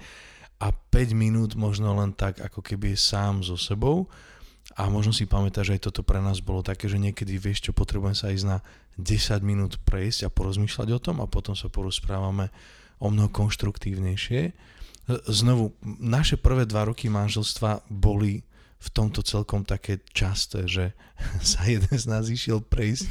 a 0.60 0.72
5 0.72 1.12
minút 1.16 1.52
možno 1.56 1.96
len 1.96 2.12
tak, 2.12 2.40
ako 2.40 2.60
keby 2.64 2.96
je 2.96 3.00
sám 3.00 3.44
so 3.44 3.56
sebou 3.56 4.08
a 4.74 4.90
možno 4.90 5.14
si 5.14 5.30
pamätáš, 5.30 5.70
že 5.70 5.74
aj 5.78 5.82
toto 5.86 6.02
pre 6.02 6.18
nás 6.18 6.42
bolo 6.42 6.66
také, 6.66 6.90
že 6.90 6.98
niekedy 6.98 7.38
vieš 7.38 7.70
čo, 7.70 7.70
potrebujem 7.70 8.18
sa 8.18 8.34
ísť 8.34 8.46
na 8.50 8.58
10 8.98 9.46
minút 9.46 9.78
prejsť 9.86 10.26
a 10.26 10.32
porozmýšľať 10.32 10.88
o 10.90 10.98
tom 10.98 11.16
a 11.22 11.30
potom 11.30 11.54
sa 11.54 11.70
porozprávame 11.70 12.50
o 12.98 13.12
mnoho 13.12 13.30
konštruktívnejšie. 13.30 14.56
Znovu, 15.30 15.70
naše 16.02 16.34
prvé 16.34 16.66
dva 16.66 16.90
roky 16.90 17.06
manželstva 17.06 17.86
boli 17.86 18.42
v 18.76 18.88
tomto 18.92 19.24
celkom 19.24 19.64
také 19.64 20.04
časté, 20.12 20.68
že 20.68 20.92
sa 21.42 21.64
jeden 21.64 21.96
z 21.96 22.04
nás 22.06 22.28
išiel 22.28 22.60
prejsť, 22.60 23.08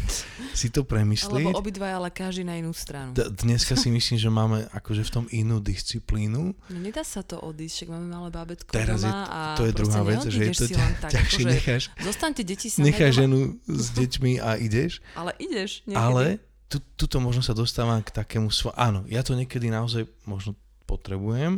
si 0.53 0.69
to 0.69 0.85
premyslieť. 0.85 1.49
Alebo 1.51 1.57
obidvaja, 1.57 1.97
ale 1.97 2.13
každý 2.13 2.45
na 2.45 2.55
inú 2.55 2.69
stranu. 2.71 3.17
D- 3.17 3.27
dneska 3.33 3.73
si 3.73 3.89
myslím, 3.89 4.17
že 4.21 4.29
máme 4.29 4.69
akože 4.71 5.03
v 5.03 5.11
tom 5.11 5.25
inú 5.33 5.57
disciplínu. 5.57 6.53
No 6.53 6.77
nedá 6.77 7.01
sa 7.01 7.25
to 7.25 7.41
odísť, 7.41 7.73
však 7.81 7.89
máme 7.91 8.07
malé 8.07 8.29
bábätko 8.29 8.69
Teraz 8.69 9.01
je, 9.01 9.09
doma 9.09 9.25
a 9.25 9.39
to 9.57 9.65
je 9.65 9.73
druhá 9.73 10.01
vec, 10.05 10.21
že 10.29 10.39
je 10.39 10.53
to 10.53 10.65
len 10.69 10.93
tak, 11.01 11.11
ťažšie, 11.17 11.43
akože 11.43 11.49
necháš, 11.49 11.83
Zostaňte 11.97 12.41
deti 12.45 12.67
samé 12.69 12.93
necháš 12.93 13.13
ženu 13.25 13.39
s 13.65 13.85
deťmi 13.97 14.31
a 14.37 14.49
ideš. 14.61 15.01
Ale 15.17 15.33
ideš 15.41 15.81
niekedy. 15.89 15.97
Ale 15.97 16.23
tu, 16.69 16.77
tuto 16.93 17.17
možno 17.17 17.41
sa 17.41 17.57
dostávam 17.57 17.99
k 18.05 18.13
takému... 18.13 18.53
Svo- 18.53 18.73
Áno, 18.77 19.01
ja 19.09 19.25
to 19.25 19.33
niekedy 19.33 19.73
naozaj 19.73 20.05
možno 20.29 20.53
potrebujem, 20.85 21.57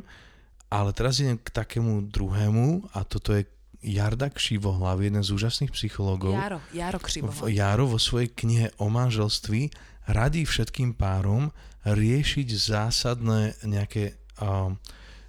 ale 0.71 0.89
teraz 0.95 1.19
idem 1.19 1.35
k 1.35 1.51
takému 1.51 2.07
druhému 2.07 2.91
a 2.95 3.03
toto 3.03 3.35
je 3.35 3.43
Jarda 3.81 4.33
Kšivohlav, 4.33 4.99
jeden 4.99 5.21
z 5.21 5.29
úžasných 5.31 5.71
psychológov. 5.73 6.33
Jaro, 6.33 6.59
Jaro 6.73 6.99
v, 6.99 7.03
Křivohla. 7.03 7.45
Jaro 7.53 7.85
vo 7.85 7.99
svojej 8.01 8.29
knihe 8.33 8.73
o 8.81 8.89
manželství 8.89 9.69
radí 10.09 10.43
všetkým 10.47 10.97
párom 10.97 11.53
riešiť 11.85 12.47
zásadné 12.51 13.55
nejaké 13.63 14.17
um, 14.41 14.75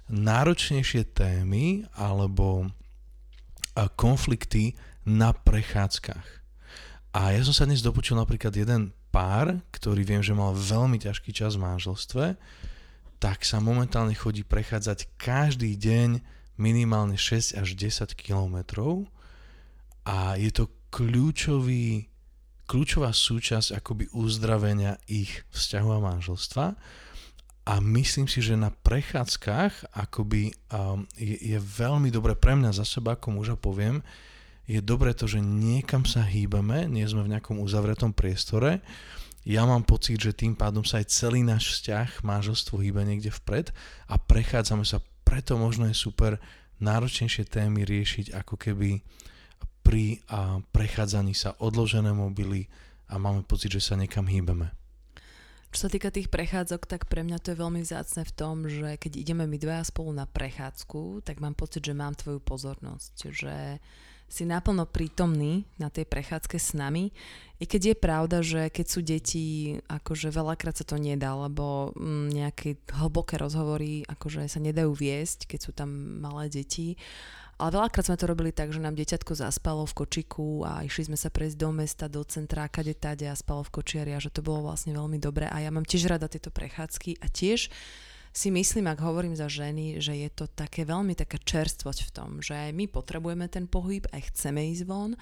náročnejšie 0.09 1.13
témy 1.13 1.85
alebo 1.95 2.65
uh, 2.65 3.87
konflikty 3.95 4.73
na 5.05 5.31
prechádzkach. 5.31 6.27
A 7.15 7.33
ja 7.33 7.41
som 7.41 7.55
sa 7.55 7.65
dnes 7.65 7.81
dopočul 7.81 8.17
napríklad 8.17 8.53
jeden 8.53 8.93
pár, 9.09 9.57
ktorý 9.73 10.05
viem, 10.05 10.21
že 10.21 10.37
mal 10.37 10.53
veľmi 10.53 11.01
ťažký 11.01 11.33
čas 11.33 11.57
v 11.57 11.65
manželstve, 11.65 12.25
tak 13.17 13.43
sa 13.43 13.59
momentálne 13.59 14.13
chodí 14.13 14.45
prechádzať 14.45 15.09
každý 15.19 15.75
deň 15.75 16.38
minimálne 16.59 17.15
6 17.15 17.55
až 17.55 17.73
10 17.73 18.19
kilometrov 18.19 19.07
a 20.03 20.35
je 20.35 20.51
to 20.51 20.67
kľúčový, 20.91 22.11
kľúčová 22.67 23.15
súčasť 23.15 23.79
akoby 23.79 24.11
uzdravenia 24.11 24.99
ich 25.07 25.47
vzťahu 25.55 25.89
a 25.95 25.99
manželstva 26.03 26.65
a 27.69 27.73
myslím 27.79 28.25
si, 28.25 28.41
že 28.41 28.57
na 28.57 28.73
prechádzkach 28.73 29.93
akoby 29.93 30.51
um, 30.73 31.05
je, 31.13 31.37
je 31.53 31.59
veľmi 31.61 32.09
dobre 32.09 32.33
pre 32.33 32.57
mňa 32.57 32.73
za 32.73 32.85
seba, 32.85 33.13
ako 33.13 33.39
muža 33.39 33.55
poviem, 33.55 34.01
je 34.65 34.81
dobré 34.81 35.13
to, 35.13 35.25
že 35.25 35.41
niekam 35.41 36.05
sa 36.05 36.21
hýbame, 36.21 36.85
nie 36.85 37.05
sme 37.05 37.25
v 37.25 37.37
nejakom 37.37 37.57
uzavretom 37.57 38.13
priestore. 38.13 38.85
Ja 39.41 39.65
mám 39.65 39.81
pocit, 39.81 40.21
že 40.21 40.33
tým 40.33 40.53
pádom 40.53 40.85
sa 40.85 41.01
aj 41.01 41.09
celý 41.09 41.41
náš 41.41 41.73
vzťah, 41.73 42.21
manželstvo 42.21 42.77
hýbe 42.77 43.01
niekde 43.01 43.33
vpred 43.33 43.73
a 44.05 44.21
prechádzame 44.21 44.85
sa. 44.85 45.01
Preto 45.29 45.61
možno 45.61 45.85
je 45.85 45.93
super 45.93 46.41
náročnejšie 46.81 47.45
témy 47.45 47.85
riešiť 47.85 48.33
ako 48.33 48.57
keby 48.57 49.05
pri 49.85 50.25
a, 50.25 50.57
prechádzaní 50.73 51.37
sa 51.37 51.53
odložené 51.61 52.09
mobily 52.09 52.65
a 53.05 53.21
máme 53.21 53.45
pocit, 53.45 53.69
že 53.77 53.81
sa 53.81 53.93
niekam 53.93 54.25
hýbeme. 54.25 54.73
Čo 55.69 55.85
sa 55.85 55.89
týka 55.93 56.09
tých 56.09 56.33
prechádzok, 56.33 56.89
tak 56.89 57.05
pre 57.05 57.21
mňa 57.21 57.37
to 57.45 57.53
je 57.53 57.61
veľmi 57.61 57.85
vzácne 57.85 58.25
v 58.25 58.33
tom, 58.33 58.65
že 58.65 58.97
keď 58.97 59.21
ideme 59.21 59.45
my 59.45 59.57
dvaja 59.61 59.85
spolu 59.85 60.17
na 60.17 60.25
prechádzku, 60.25 61.21
tak 61.21 61.37
mám 61.37 61.53
pocit, 61.53 61.85
že 61.85 61.93
mám 61.93 62.17
tvoju 62.17 62.41
pozornosť, 62.41 63.15
že 63.29 63.77
si 64.29 64.45
naplno 64.45 64.85
prítomný 64.85 65.65
na 65.81 65.89
tej 65.89 66.05
prechádzke 66.05 66.61
s 66.61 66.77
nami. 66.77 67.09
I 67.59 67.65
keď 67.67 67.81
je 67.91 67.95
pravda, 67.97 68.37
že 68.39 68.69
keď 68.71 68.85
sú 68.85 68.99
deti, 69.01 69.45
akože 69.89 70.31
veľakrát 70.31 70.79
sa 70.79 70.85
to 70.85 70.95
nedá, 70.95 71.35
lebo 71.35 71.91
mm, 71.97 72.27
nejaké 72.31 72.79
hlboké 72.93 73.35
rozhovory 73.35 74.07
akože 74.07 74.47
sa 74.47 74.61
nedajú 74.63 74.93
viesť, 74.95 75.49
keď 75.49 75.59
sú 75.59 75.71
tam 75.75 75.89
malé 76.21 76.47
deti. 76.47 76.95
Ale 77.59 77.75
veľakrát 77.75 78.07
sme 78.07 78.15
to 78.15 78.31
robili 78.31 78.55
tak, 78.55 78.71
že 78.71 78.79
nám 78.79 78.95
dieťatko 78.95 79.35
zaspalo 79.35 79.83
v 79.83 79.91
kočiku 79.91 80.63
a 80.63 80.79
išli 80.87 81.11
sme 81.11 81.19
sa 81.19 81.27
prejsť 81.27 81.59
do 81.59 81.69
mesta, 81.75 82.05
do 82.07 82.23
centra, 82.23 82.71
kade 82.71 82.95
tade 82.95 83.27
a 83.27 83.35
spalo 83.35 83.67
v 83.67 83.73
kočiari 83.75 84.15
a 84.15 84.23
že 84.23 84.31
to 84.31 84.39
bolo 84.39 84.71
vlastne 84.71 84.95
veľmi 84.95 85.19
dobré. 85.19 85.51
A 85.51 85.59
ja 85.59 85.67
mám 85.67 85.83
tiež 85.83 86.07
rada 86.07 86.31
tieto 86.31 86.55
prechádzky 86.55 87.19
a 87.19 87.27
tiež 87.27 87.67
si 88.29 88.53
myslím, 88.53 88.87
ak 88.87 89.01
hovorím 89.01 89.33
za 89.33 89.49
ženy, 89.49 89.97
že 89.97 90.13
je 90.13 90.29
to 90.29 90.45
také 90.47 90.85
veľmi 90.85 91.17
taká 91.17 91.41
čerstvosť 91.41 91.99
v 92.07 92.11
tom, 92.13 92.29
že 92.39 92.69
my 92.71 92.85
potrebujeme 92.85 93.49
ten 93.49 93.65
pohyb, 93.65 94.05
aj 94.13 94.33
chceme 94.33 94.69
ísť 94.73 94.83
von, 94.85 95.17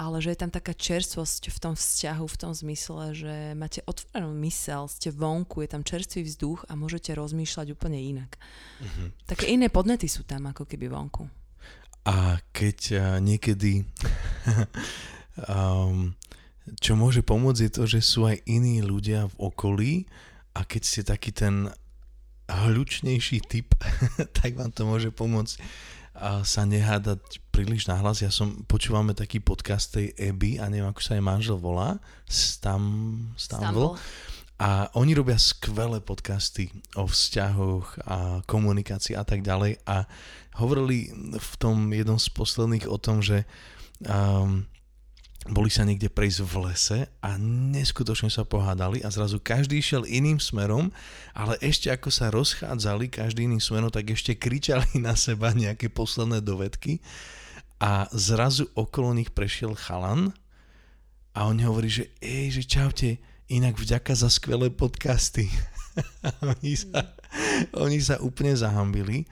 ale 0.00 0.16
že 0.24 0.32
je 0.32 0.40
tam 0.40 0.50
taká 0.50 0.72
čerstvosť 0.72 1.52
v 1.52 1.58
tom 1.60 1.74
vzťahu, 1.76 2.24
v 2.24 2.40
tom 2.40 2.52
zmysle, 2.56 3.12
že 3.12 3.34
máte 3.52 3.84
otvorenú 3.84 4.32
mysel, 4.48 4.88
ste 4.88 5.12
vonku, 5.12 5.60
je 5.60 5.68
tam 5.76 5.84
čerstvý 5.84 6.24
vzduch 6.24 6.64
a 6.66 6.76
môžete 6.78 7.12
rozmýšľať 7.12 7.76
úplne 7.76 8.00
inak. 8.00 8.40
Mm-hmm. 8.80 9.08
Také 9.28 9.52
iné 9.52 9.68
podnety 9.68 10.08
sú 10.08 10.24
tam 10.24 10.48
ako 10.48 10.64
keby 10.64 10.88
vonku. 10.88 11.28
A 12.08 12.40
keď 12.56 12.78
uh, 12.96 13.02
niekedy 13.20 13.84
um, 15.52 16.16
čo 16.78 16.94
môže 16.94 17.20
pomôcť 17.26 17.60
je 17.66 17.72
to, 17.72 17.84
že 17.84 18.00
sú 18.00 18.24
aj 18.24 18.40
iní 18.46 18.78
ľudia 18.84 19.26
v 19.32 19.36
okolí 19.36 19.92
a 20.54 20.62
keď 20.62 20.82
ste 20.86 21.02
taký 21.02 21.34
ten 21.34 21.68
hľučnejší 22.50 23.46
typ, 23.46 23.74
tak 24.38 24.58
vám 24.58 24.74
to 24.74 24.86
môže 24.86 25.10
pomôcť 25.14 25.60
a 26.20 26.44
sa 26.44 26.68
nehádať 26.68 27.40
príliš 27.48 27.88
nahlas. 27.88 28.20
Ja 28.20 28.28
som, 28.28 28.66
počúvame 28.68 29.16
taký 29.16 29.40
podcast 29.40 29.96
tej 29.96 30.12
Eby 30.20 30.60
a 30.60 30.68
neviem, 30.68 30.92
ako 30.92 31.00
sa 31.00 31.16
jej 31.16 31.24
manžel 31.24 31.56
volá, 31.56 31.96
Stam, 32.28 33.16
Stamble. 33.40 33.96
A 34.60 34.92
oni 34.92 35.16
robia 35.16 35.40
skvelé 35.40 36.04
podcasty 36.04 36.68
o 36.92 37.08
vzťahoch 37.08 38.04
a 38.04 38.44
komunikácii 38.44 39.16
a 39.16 39.24
tak 39.24 39.40
ďalej. 39.40 39.80
A 39.88 40.04
hovorili 40.60 41.08
v 41.32 41.52
tom 41.56 41.88
jednom 41.96 42.20
z 42.20 42.28
posledných 42.36 42.84
o 42.84 43.00
tom, 43.00 43.24
že 43.24 43.48
um, 44.04 44.68
boli 45.48 45.72
sa 45.72 45.88
niekde 45.88 46.12
prejsť 46.12 46.40
v 46.44 46.54
lese 46.68 46.98
a 47.24 47.40
neskutočne 47.40 48.28
sa 48.28 48.44
pohádali 48.44 49.00
a 49.00 49.08
zrazu 49.08 49.40
každý 49.40 49.80
išiel 49.80 50.04
iným 50.04 50.36
smerom, 50.36 50.92
ale 51.32 51.56
ešte 51.64 51.88
ako 51.88 52.12
sa 52.12 52.28
rozchádzali 52.28 53.08
každý 53.08 53.48
iným 53.48 53.62
smerom, 53.62 53.88
tak 53.88 54.12
ešte 54.12 54.36
kričali 54.36 55.00
na 55.06 55.16
seba 55.16 55.56
nejaké 55.56 55.88
posledné 55.88 56.44
dovedky 56.44 57.00
a 57.80 58.04
zrazu 58.12 58.68
okolo 58.76 59.16
nich 59.16 59.32
prešiel 59.32 59.72
chalan 59.72 60.36
a 61.32 61.48
on 61.48 61.56
hovorí, 61.56 61.88
že 61.88 62.12
ej, 62.20 62.60
že 62.60 62.62
čaute, 62.68 63.10
inak 63.48 63.80
vďaka 63.80 64.12
za 64.12 64.28
skvelé 64.28 64.68
podcasty. 64.68 65.48
oni, 66.52 66.76
sa, 66.76 67.16
oni 67.80 67.98
sa 68.02 68.20
úplne 68.20 68.52
zahambili. 68.52 69.24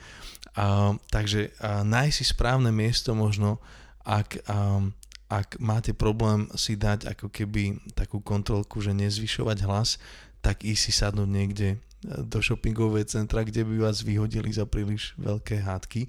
A, 0.56 0.96
takže 1.12 1.52
a, 1.60 1.84
nájsť 1.84 2.16
si 2.16 2.24
správne 2.24 2.72
miesto 2.72 3.12
možno, 3.12 3.60
ak... 4.08 4.40
A, 4.48 4.88
ak 5.28 5.60
máte 5.60 5.92
problém 5.92 6.48
si 6.56 6.74
dať 6.74 7.04
ako 7.12 7.28
keby 7.28 7.76
takú 7.92 8.24
kontrolku, 8.24 8.80
že 8.80 8.96
nezvyšovať 8.96 9.58
hlas, 9.68 10.00
tak 10.40 10.64
ísť 10.64 10.82
si 10.88 10.92
sadnúť 10.96 11.28
niekde 11.28 11.68
e, 11.74 11.78
do 12.24 12.40
shoppingového 12.40 13.04
centra, 13.04 13.44
kde 13.44 13.68
by 13.68 13.84
vás 13.84 14.00
vyhodili 14.00 14.48
za 14.48 14.64
príliš 14.64 15.12
veľké 15.20 15.60
hádky. 15.60 16.08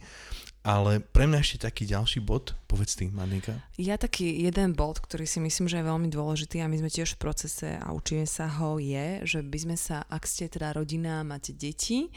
Ale 0.60 1.00
pre 1.00 1.24
mňa 1.24 1.40
ešte 1.40 1.72
taký 1.72 1.88
ďalší 1.88 2.20
bod, 2.20 2.52
povedz 2.68 3.00
ty, 3.00 3.08
Manika. 3.08 3.64
Ja 3.80 3.96
taký 3.96 4.44
jeden 4.44 4.76
bod, 4.76 5.00
ktorý 5.00 5.24
si 5.24 5.40
myslím, 5.40 5.72
že 5.72 5.80
je 5.80 5.88
veľmi 5.88 6.12
dôležitý 6.12 6.60
a 6.60 6.68
my 6.68 6.84
sme 6.84 6.92
tiež 6.92 7.16
v 7.16 7.22
procese 7.24 7.80
a 7.80 7.96
učíme 7.96 8.28
sa 8.28 8.48
ho, 8.60 8.76
je, 8.76 9.24
že 9.24 9.40
by 9.40 9.56
sme 9.56 9.78
sa, 9.80 10.04
ak 10.12 10.28
ste 10.28 10.52
teda 10.52 10.76
rodina, 10.76 11.24
máte 11.28 11.52
deti, 11.52 12.08
e, 12.08 12.10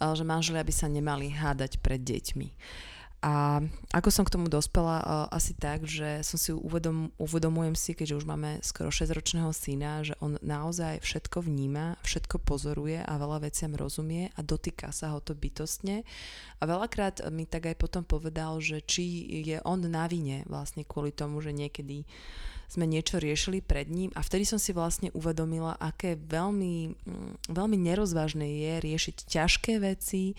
že 0.00 0.24
manželia 0.28 0.60
by 0.60 0.74
sa 0.76 0.92
nemali 0.92 1.32
hádať 1.32 1.80
pred 1.80 2.04
deťmi. 2.04 2.48
A 3.24 3.64
ako 3.96 4.12
som 4.12 4.28
k 4.28 4.36
tomu 4.36 4.52
dospela, 4.52 5.00
uh, 5.00 5.06
asi 5.32 5.56
tak, 5.56 5.88
že 5.88 6.20
som 6.20 6.36
si 6.36 6.52
uvedom, 6.52 7.08
uvedomujem 7.16 7.72
si, 7.72 7.96
keďže 7.96 8.20
už 8.20 8.28
máme 8.28 8.60
skoro 8.60 8.92
6-ročného 8.92 9.48
syna, 9.48 10.04
že 10.04 10.12
on 10.20 10.36
naozaj 10.44 11.00
všetko 11.00 11.40
vníma, 11.40 11.96
všetko 12.04 12.36
pozoruje 12.44 13.00
a 13.00 13.12
veľa 13.16 13.48
veciam 13.48 13.72
rozumie 13.72 14.28
a 14.36 14.44
dotýka 14.44 14.92
sa 14.92 15.16
ho 15.16 15.24
to 15.24 15.32
bytostne. 15.32 16.04
A 16.60 16.62
veľakrát 16.68 17.24
mi 17.32 17.48
tak 17.48 17.72
aj 17.72 17.80
potom 17.80 18.04
povedal, 18.04 18.60
že 18.60 18.84
či 18.84 19.24
je 19.40 19.56
on 19.64 19.80
na 19.88 20.04
vine 20.04 20.44
vlastne 20.44 20.84
kvôli 20.84 21.08
tomu, 21.08 21.40
že 21.40 21.56
niekedy 21.56 22.04
sme 22.68 22.84
niečo 22.84 23.16
riešili 23.16 23.64
pred 23.64 23.88
ním 23.88 24.12
a 24.12 24.20
vtedy 24.20 24.44
som 24.44 24.60
si 24.60 24.76
vlastne 24.76 25.08
uvedomila, 25.16 25.80
aké 25.80 26.20
veľmi, 26.20 26.92
mm, 26.92 27.32
veľmi 27.56 27.76
nerozvážne 27.80 28.44
je 28.44 28.72
riešiť 28.84 29.16
ťažké 29.32 29.80
veci, 29.80 30.36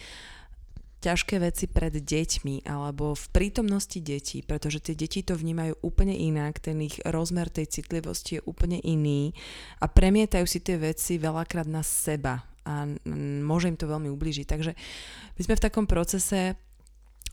ťažké 1.06 1.38
veci 1.38 1.70
pred 1.70 1.94
deťmi 1.94 2.66
alebo 2.66 3.14
v 3.14 3.26
prítomnosti 3.30 4.02
detí, 4.02 4.42
pretože 4.42 4.82
tie 4.82 4.98
deti 4.98 5.22
to 5.22 5.38
vnímajú 5.38 5.78
úplne 5.86 6.18
inak, 6.18 6.58
ten 6.58 6.82
ich 6.82 6.98
rozmer 7.06 7.54
tej 7.54 7.70
citlivosti 7.70 8.42
je 8.42 8.46
úplne 8.50 8.82
iný 8.82 9.38
a 9.78 9.86
premietajú 9.86 10.50
si 10.50 10.66
tie 10.66 10.82
veci 10.82 11.22
veľakrát 11.22 11.70
na 11.70 11.86
seba 11.86 12.42
a 12.66 12.90
môže 13.46 13.70
im 13.70 13.78
to 13.78 13.86
veľmi 13.86 14.10
ublížiť. 14.10 14.46
Takže 14.50 14.72
my 15.38 15.42
sme 15.46 15.54
v 15.54 15.66
takom 15.70 15.86
procese 15.86 16.58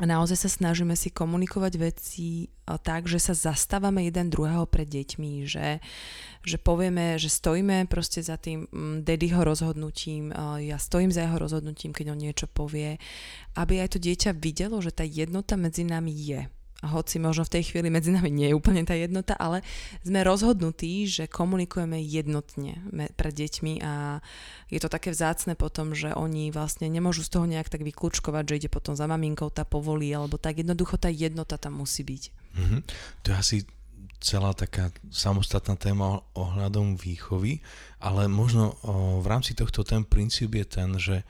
a 0.03 0.05
naozaj 0.05 0.35
sa 0.35 0.51
snažíme 0.51 0.99
si 0.99 1.15
komunikovať 1.15 1.73
veci 1.79 2.51
tak, 2.67 3.07
že 3.07 3.23
sa 3.23 3.39
zastávame 3.39 4.03
jeden 4.11 4.35
druhého 4.35 4.67
pred 4.67 4.91
deťmi, 4.91 5.47
že, 5.47 5.79
že 6.43 6.59
povieme, 6.59 7.23
že 7.23 7.31
stojíme 7.31 7.87
proste 7.87 8.19
za 8.19 8.35
tým 8.35 8.67
mm, 8.67 9.07
daddyho 9.07 9.47
rozhodnutím, 9.47 10.35
ja 10.59 10.75
stojím 10.83 11.15
za 11.15 11.23
jeho 11.23 11.39
rozhodnutím, 11.39 11.95
keď 11.95 12.19
on 12.19 12.19
niečo 12.19 12.51
povie, 12.51 12.99
aby 13.55 13.79
aj 13.79 13.95
to 13.95 13.99
dieťa 14.03 14.35
videlo, 14.35 14.83
že 14.83 14.91
tá 14.91 15.07
jednota 15.07 15.55
medzi 15.55 15.87
nami 15.87 16.11
je 16.11 16.51
hoci 16.83 17.23
možno 17.23 17.47
v 17.47 17.55
tej 17.59 17.63
chvíli 17.71 17.95
medzi 17.95 18.11
nami 18.11 18.27
nie 18.27 18.51
je 18.51 18.59
úplne 18.59 18.83
tá 18.83 18.99
jednota, 18.99 19.39
ale 19.39 19.63
sme 20.03 20.27
rozhodnutí, 20.27 21.07
že 21.07 21.31
komunikujeme 21.31 22.03
jednotne 22.03 22.83
pred 23.15 23.35
deťmi 23.35 23.79
a 23.87 24.19
je 24.67 24.79
to 24.83 24.91
také 24.91 25.15
vzácne 25.15 25.55
potom, 25.55 25.95
že 25.95 26.11
oni 26.11 26.51
vlastne 26.51 26.91
nemôžu 26.91 27.23
z 27.23 27.31
toho 27.39 27.47
nejak 27.47 27.71
tak 27.71 27.87
vyklúčkovať, 27.87 28.45
že 28.51 28.59
ide 28.67 28.71
potom 28.71 28.99
za 28.99 29.07
maminkou, 29.07 29.47
tá 29.55 29.63
povolí, 29.63 30.11
alebo 30.11 30.43
tak 30.43 30.59
jednoducho 30.59 30.99
tá 30.99 31.07
jednota 31.07 31.55
tam 31.55 31.79
musí 31.79 32.03
byť. 32.03 32.23
Mm-hmm. 32.59 32.81
To 33.23 33.27
je 33.31 33.37
asi 33.39 33.57
celá 34.23 34.55
taká 34.55 34.95
samostatná 35.11 35.75
téma 35.75 36.23
ohľadom 36.39 36.95
výchovy, 36.95 37.59
ale 37.99 38.31
možno 38.31 38.79
v 39.23 39.27
rámci 39.27 39.55
tohto 39.55 39.83
ten 39.83 40.07
princíp 40.07 40.55
je 40.59 40.67
ten, 40.67 40.91
že 40.99 41.27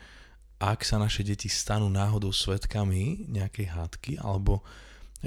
ak 0.63 0.85
sa 0.87 1.01
naše 1.01 1.27
deti 1.27 1.51
stanú 1.51 1.91
náhodou 1.91 2.31
svetkami 2.31 3.27
nejakej 3.33 3.67
hádky 3.73 4.13
alebo 4.23 4.63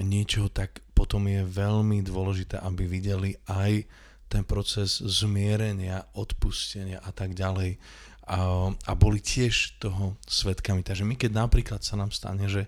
niečoho, 0.04 0.52
tak 0.52 0.84
potom 0.92 1.28
je 1.28 1.44
veľmi 1.44 2.04
dôležité, 2.04 2.60
aby 2.60 2.84
videli 2.88 3.40
aj 3.48 3.88
ten 4.28 4.44
proces 4.44 5.00
zmierenia, 5.00 6.08
odpustenia 6.18 7.00
a 7.04 7.12
tak 7.16 7.38
ďalej. 7.38 7.78
A, 8.26 8.74
a 8.74 8.92
boli 8.98 9.22
tiež 9.22 9.78
toho 9.78 10.18
svetkami. 10.26 10.82
Takže 10.82 11.06
my 11.06 11.14
keď 11.14 11.32
napríklad 11.46 11.86
sa 11.86 11.94
nám 11.96 12.10
stane, 12.10 12.50
že 12.50 12.66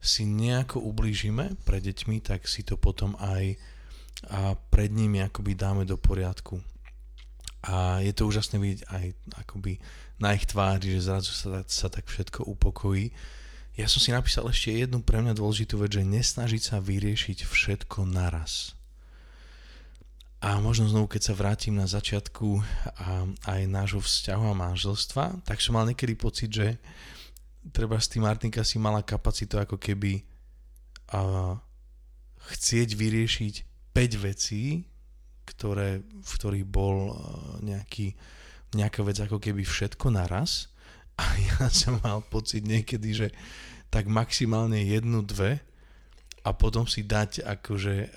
si 0.00 0.24
nejako 0.24 0.80
ublížime 0.80 1.56
pre 1.68 1.80
deťmi, 1.80 2.24
tak 2.24 2.48
si 2.48 2.64
to 2.64 2.80
potom 2.80 3.16
aj 3.20 3.56
a 4.30 4.56
pred 4.56 4.88
nimi 4.88 5.20
akoby 5.20 5.52
dáme 5.52 5.84
do 5.84 6.00
poriadku. 6.00 6.60
A 7.64 8.00
je 8.04 8.12
to 8.12 8.28
úžasné 8.28 8.56
vidieť 8.60 8.82
aj 8.88 9.04
akoby 9.44 9.80
na 10.20 10.36
ich 10.36 10.44
tvári, 10.48 10.96
že 10.96 11.08
zrazu 11.08 11.32
sa, 11.32 11.64
sa 11.64 11.88
tak 11.88 12.08
všetko 12.08 12.44
upokojí 12.44 13.12
ja 13.74 13.86
som 13.90 13.98
si 13.98 14.14
napísal 14.14 14.46
ešte 14.46 14.70
jednu 14.70 15.02
pre 15.02 15.18
mňa 15.18 15.34
dôležitú 15.34 15.82
vec, 15.82 15.98
že 15.98 16.06
nesnažiť 16.06 16.62
sa 16.62 16.76
vyriešiť 16.78 17.42
všetko 17.42 18.06
naraz. 18.06 18.78
A 20.44 20.60
možno 20.60 20.86
znovu, 20.86 21.08
keď 21.08 21.32
sa 21.32 21.34
vrátim 21.34 21.74
na 21.74 21.88
začiatku 21.88 22.60
a 23.00 23.24
aj 23.48 23.60
nášho 23.64 23.98
vzťahu 24.04 24.44
a 24.52 24.60
manželstva, 24.60 25.24
tak 25.42 25.58
som 25.58 25.74
mal 25.74 25.88
niekedy 25.88 26.14
pocit, 26.14 26.52
že 26.52 26.76
treba 27.72 27.96
s 27.96 28.12
tým 28.12 28.28
Martinka 28.28 28.60
si 28.60 28.76
mala 28.76 29.00
kapacitu 29.00 29.56
ako 29.56 29.80
keby 29.80 30.20
a, 31.16 31.56
chcieť 32.52 32.88
vyriešiť 32.92 33.54
5 33.96 34.26
vecí, 34.28 34.84
ktoré, 35.48 36.04
v 36.04 36.30
ktorých 36.36 36.66
bol 36.68 37.16
nejaký, 37.64 38.12
nejaká 38.76 39.00
vec 39.00 39.16
ako 39.24 39.40
keby 39.40 39.64
všetko 39.64 40.12
naraz 40.12 40.73
a 41.18 41.24
ja 41.48 41.70
som 41.70 42.00
mal 42.02 42.22
pocit 42.26 42.66
niekedy, 42.66 43.10
že 43.14 43.28
tak 43.90 44.10
maximálne 44.10 44.82
jednu, 44.82 45.22
dve 45.22 45.62
a 46.44 46.52
potom 46.52 46.84
si 46.84 47.00
dať 47.00 47.40
akože 47.40 47.94
uh, 47.96 48.08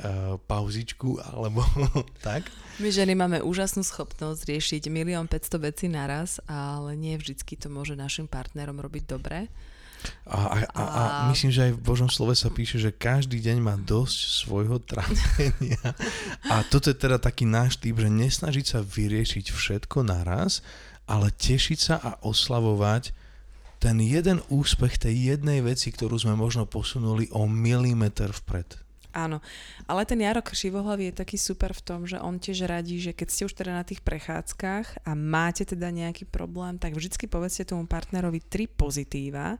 pauzičku 0.43 1.21
alebo 1.21 1.63
tak. 2.27 2.49
My 2.81 2.91
ženy 2.91 3.15
máme 3.15 3.39
úžasnú 3.39 3.88
schopnosť 3.88 4.41
riešiť 4.51 4.83
milión 4.91 5.31
500 5.31 5.63
vecí 5.63 5.86
naraz, 5.88 6.43
ale 6.49 6.99
nie 6.99 7.15
vždycky 7.15 7.55
to 7.55 7.71
môže 7.71 7.95
našim 7.95 8.27
partnerom 8.27 8.83
robiť 8.83 9.03
dobre. 9.07 9.47
A, 10.27 10.38
a, 10.38 10.57
a, 10.77 10.83
a 10.83 11.19
myslím, 11.33 11.49
že 11.49 11.71
aj 11.71 11.73
v 11.73 11.81
Božom 11.81 12.10
slove 12.12 12.36
sa 12.38 12.53
píše, 12.53 12.77
že 12.77 12.93
každý 12.93 13.41
deň 13.41 13.57
má 13.63 13.75
dosť 13.79 14.17
svojho 14.45 14.77
trápenia. 14.89 15.81
A 16.51 16.62
toto 16.67 16.91
je 16.91 16.97
teda 16.99 17.17
taký 17.17 17.47
náš 17.47 17.79
typ, 17.79 17.97
že 17.97 18.12
nesnažiť 18.12 18.65
sa 18.65 18.79
vyriešiť 18.83 19.45
všetko 19.49 20.05
naraz, 20.05 20.62
ale 21.08 21.32
tešiť 21.32 21.80
sa 21.80 21.96
a 21.98 22.12
oslavovať 22.22 23.15
ten 23.78 23.98
jeden 24.02 24.43
úspech 24.52 25.00
tej 25.00 25.36
jednej 25.36 25.63
veci, 25.63 25.93
ktorú 25.93 26.17
sme 26.17 26.36
možno 26.36 26.65
posunuli 26.65 27.30
o 27.32 27.46
milimeter 27.46 28.34
vpred. 28.34 28.88
Áno, 29.17 29.41
ale 29.89 30.06
ten 30.06 30.22
Jarok 30.22 30.54
Šivohlavý 30.54 31.10
je 31.10 31.20
taký 31.26 31.41
super 31.41 31.74
v 31.74 31.82
tom, 31.82 32.06
že 32.06 32.22
on 32.22 32.38
tiež 32.38 32.70
radí, 32.70 33.02
že 33.02 33.17
keď 33.17 33.28
ste 33.34 33.46
už 33.50 33.54
teda 33.58 33.74
na 33.74 33.82
tých 33.82 34.06
prechádzkach 34.06 35.10
a 35.10 35.12
máte 35.17 35.65
teda 35.65 35.89
nejaký 35.89 36.30
problém, 36.30 36.78
tak 36.78 36.93
vždycky 36.93 37.26
povedzte 37.26 37.65
tomu 37.65 37.89
partnerovi 37.89 38.46
tri 38.46 38.70
pozitíva, 38.70 39.58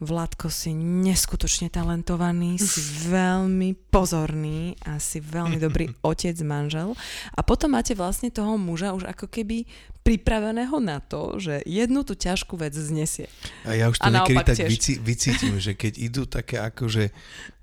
Vládko 0.00 0.48
si 0.48 0.72
neskutočne 0.76 1.68
talentovaný, 1.68 2.56
si 2.56 2.80
veľmi 3.12 3.74
pozorný 3.92 4.78
a 4.88 4.96
si 4.96 5.20
veľmi 5.20 5.58
dobrý 5.60 5.92
otec, 6.10 6.36
manžel. 6.46 6.96
A 7.36 7.40
potom 7.44 7.74
máte 7.74 7.92
vlastne 7.92 8.32
toho 8.32 8.56
muža 8.56 8.96
už 8.96 9.04
ako 9.10 9.28
keby 9.28 9.68
pripraveného 10.02 10.82
na 10.82 10.98
to, 10.98 11.38
že 11.38 11.62
jednu 11.62 12.02
tú 12.02 12.18
ťažkú 12.18 12.58
vec 12.58 12.74
znesie. 12.74 13.30
A 13.62 13.78
ja 13.78 13.86
už 13.86 14.02
to 14.02 14.06
a 14.06 14.10
niekedy 14.10 14.42
tak 14.42 14.58
vycí, 14.66 14.98
vycítim, 14.98 15.54
že 15.64 15.78
keď 15.78 15.92
idú 15.98 16.22
také 16.26 16.58
akože 16.58 17.14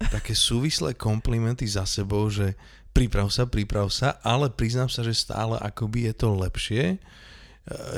také 0.07 0.31
súvislé 0.31 0.95
komplimenty 0.95 1.67
za 1.67 1.83
sebou, 1.83 2.31
že 2.31 2.55
priprav 2.95 3.27
sa, 3.27 3.43
priprav 3.45 3.91
sa, 3.91 4.17
ale 4.23 4.47
priznám 4.47 4.87
sa, 4.87 5.03
že 5.03 5.11
stále 5.11 5.59
akoby 5.59 6.09
je 6.09 6.13
to 6.15 6.29
lepšie, 6.31 6.83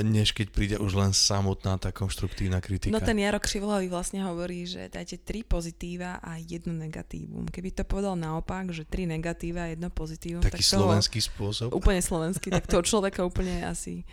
než 0.03 0.35
keď 0.35 0.47
príde 0.51 0.75
už 0.75 0.91
len 0.99 1.11
samotná 1.15 1.79
tá 1.79 1.95
konštruktívna 1.95 2.59
kritika. 2.59 2.91
No 2.91 2.99
ten 2.99 3.15
Jaro 3.15 3.39
Krivolavý 3.39 3.87
vlastne 3.87 4.19
hovorí, 4.23 4.67
že 4.67 4.91
dajte 4.91 5.23
tri 5.23 5.47
pozitíva 5.47 6.19
a 6.19 6.35
jedno 6.39 6.75
negatívum. 6.75 7.47
Keby 7.47 7.71
to 7.71 7.83
povedal 7.87 8.19
naopak, 8.19 8.75
že 8.75 8.83
tri 8.83 9.07
negatíva 9.07 9.67
a 9.67 9.71
jedno 9.71 9.87
pozitívum. 9.87 10.43
Taký 10.43 10.59
tak 10.59 10.75
slovenský 10.75 11.19
spôsob. 11.23 11.71
Úplne 11.71 12.01
slovenský, 12.03 12.51
tak 12.51 12.67
toho 12.67 12.83
človeka 12.83 13.23
úplne 13.23 13.63
asi 13.63 14.03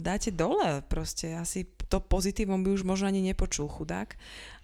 dáte 0.00 0.32
dole. 0.32 0.80
Proste 0.88 1.36
asi 1.36 1.68
to 1.92 2.00
pozitívum 2.00 2.64
by 2.64 2.72
už 2.72 2.88
možno 2.88 3.12
ani 3.12 3.20
nepočul 3.20 3.68
chudák 3.68 4.16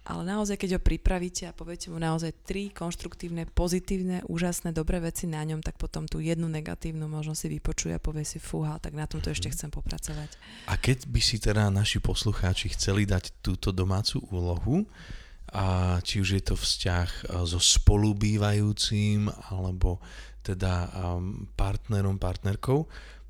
ale 0.08 0.24
naozaj, 0.24 0.56
keď 0.56 0.80
ho 0.80 0.80
pripravíte 0.80 1.44
a 1.44 1.52
poviete 1.52 1.92
mu 1.92 2.00
naozaj 2.00 2.32
tri 2.48 2.72
konštruktívne, 2.72 3.44
pozitívne, 3.52 4.24
úžasné, 4.24 4.72
dobré 4.72 5.04
veci 5.04 5.28
na 5.28 5.44
ňom, 5.44 5.60
tak 5.60 5.76
potom 5.76 6.08
tú 6.08 6.24
jednu 6.24 6.48
negatívnu 6.48 7.04
možno 7.04 7.36
si 7.36 7.52
vypočuje 7.52 7.92
a 7.92 8.00
povie 8.00 8.24
si, 8.24 8.40
fúha, 8.40 8.80
tak 8.80 8.96
na 8.96 9.04
tomto 9.04 9.28
ešte 9.28 9.52
mhm. 9.52 9.54
chcem 9.54 9.70
popracovať. 9.70 10.30
A 10.72 10.80
keď 10.80 11.04
by 11.12 11.20
si 11.20 11.36
teda 11.36 11.68
naši 11.68 12.00
poslucháči 12.00 12.72
chceli 12.72 13.04
dať 13.04 13.44
túto 13.44 13.68
domácu 13.68 14.24
úlohu, 14.32 14.88
a 15.48 15.96
či 16.04 16.20
už 16.20 16.28
je 16.36 16.42
to 16.44 16.56
vzťah 16.60 17.08
e, 17.08 17.22
so 17.48 17.56
spolubývajúcim 17.56 19.32
alebo 19.48 19.96
teda 20.44 20.92
partnerom, 21.56 22.16
partnerkou, 22.16 22.84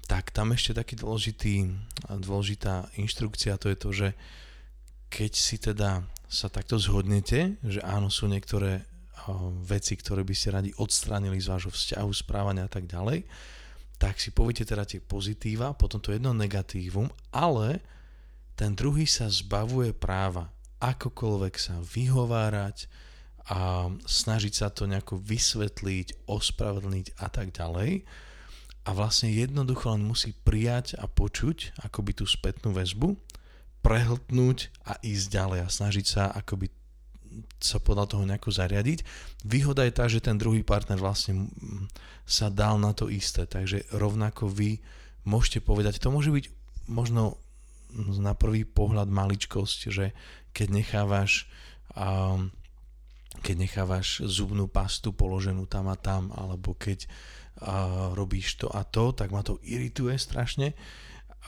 tak 0.08 0.32
tam 0.32 0.56
ešte 0.56 0.72
taký 0.72 0.96
dôležitý, 0.96 1.68
dôležitá 2.08 2.88
inštrukcia, 2.96 3.60
to 3.60 3.68
je 3.68 3.76
to, 3.76 3.90
že 3.92 4.08
keď 5.12 5.32
si 5.36 5.56
teda 5.60 6.02
sa 6.28 6.48
takto 6.48 6.80
zhodnete, 6.80 7.60
že 7.60 7.80
áno, 7.84 8.08
sú 8.08 8.28
niektoré 8.28 8.84
veci, 9.68 9.92
ktoré 9.92 10.24
by 10.24 10.32
ste 10.32 10.48
radi 10.56 10.70
odstránili 10.80 11.36
z 11.36 11.52
vášho 11.52 11.72
vzťahu, 11.72 12.10
správania 12.16 12.64
a 12.64 12.72
tak 12.72 12.88
ďalej, 12.88 13.28
tak 14.00 14.16
si 14.16 14.32
poviete 14.32 14.64
teda 14.64 14.88
tie 14.88 15.04
pozitíva, 15.04 15.76
potom 15.76 16.00
to 16.00 16.16
jedno 16.16 16.32
negatívum, 16.32 17.12
ale 17.28 17.84
ten 18.56 18.72
druhý 18.72 19.04
sa 19.04 19.28
zbavuje 19.28 19.92
práva 19.92 20.48
akokoľvek 20.78 21.54
sa 21.58 21.76
vyhovárať 21.82 22.86
a 23.50 23.90
snažiť 23.90 24.54
sa 24.54 24.68
to 24.70 24.86
nejako 24.86 25.18
vysvetliť, 25.18 26.28
ospravedlniť 26.30 27.06
a 27.18 27.26
tak 27.32 27.50
ďalej. 27.50 28.06
A 28.88 28.96
vlastne 28.96 29.28
jednoducho 29.28 29.92
len 29.92 30.00
musí 30.00 30.32
prijať 30.32 30.96
a 30.96 31.04
počuť 31.04 31.84
akoby 31.84 32.16
tú 32.16 32.24
spätnú 32.24 32.72
väzbu 32.72 33.20
prehltnúť 33.84 34.72
a 34.88 34.96
ísť 35.04 35.26
ďalej 35.28 35.60
a 35.60 35.68
snažiť 35.68 36.06
sa 36.08 36.32
akoby 36.32 36.72
sa 37.60 37.78
podľa 37.78 38.08
toho 38.08 38.24
nejako 38.24 38.48
zariadiť. 38.48 39.04
Výhoda 39.44 39.84
je 39.84 39.92
tá, 39.92 40.08
že 40.08 40.24
ten 40.24 40.40
druhý 40.40 40.64
partner 40.64 40.96
vlastne 40.96 41.52
sa 42.24 42.48
dal 42.48 42.80
na 42.80 42.96
to 42.96 43.12
isté, 43.12 43.44
takže 43.44 43.84
rovnako 43.92 44.48
vy 44.48 44.80
môžete 45.28 45.60
povedať, 45.60 46.00
to 46.00 46.08
môže 46.08 46.32
byť 46.32 46.44
možno 46.88 47.36
na 48.16 48.32
prvý 48.32 48.64
pohľad 48.64 49.12
maličkosť, 49.12 49.78
že 49.92 50.16
keď 50.56 50.68
nechávaš 50.72 51.48
um, 51.92 52.48
keď 53.38 53.54
nechávaš 53.54 54.24
zubnú 54.26 54.66
pastu 54.66 55.14
položenú 55.14 55.68
tam 55.70 55.86
a 55.92 55.96
tam, 55.96 56.34
alebo 56.34 56.74
keď 56.74 57.06
uh, 57.62 58.14
robíš 58.14 58.58
to 58.62 58.70
a 58.70 58.82
to, 58.86 59.10
tak 59.12 59.30
ma 59.30 59.42
to 59.42 59.58
irituje 59.66 60.14
strašne. 60.18 60.74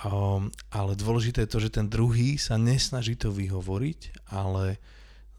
Um, 0.01 0.49
ale 0.73 0.97
dôležité 0.97 1.45
je 1.45 1.53
to, 1.53 1.59
že 1.61 1.77
ten 1.77 1.85
druhý 1.85 2.41
sa 2.41 2.57
nesnaží 2.57 3.21
to 3.21 3.29
vyhovoriť, 3.29 4.33
ale 4.33 4.81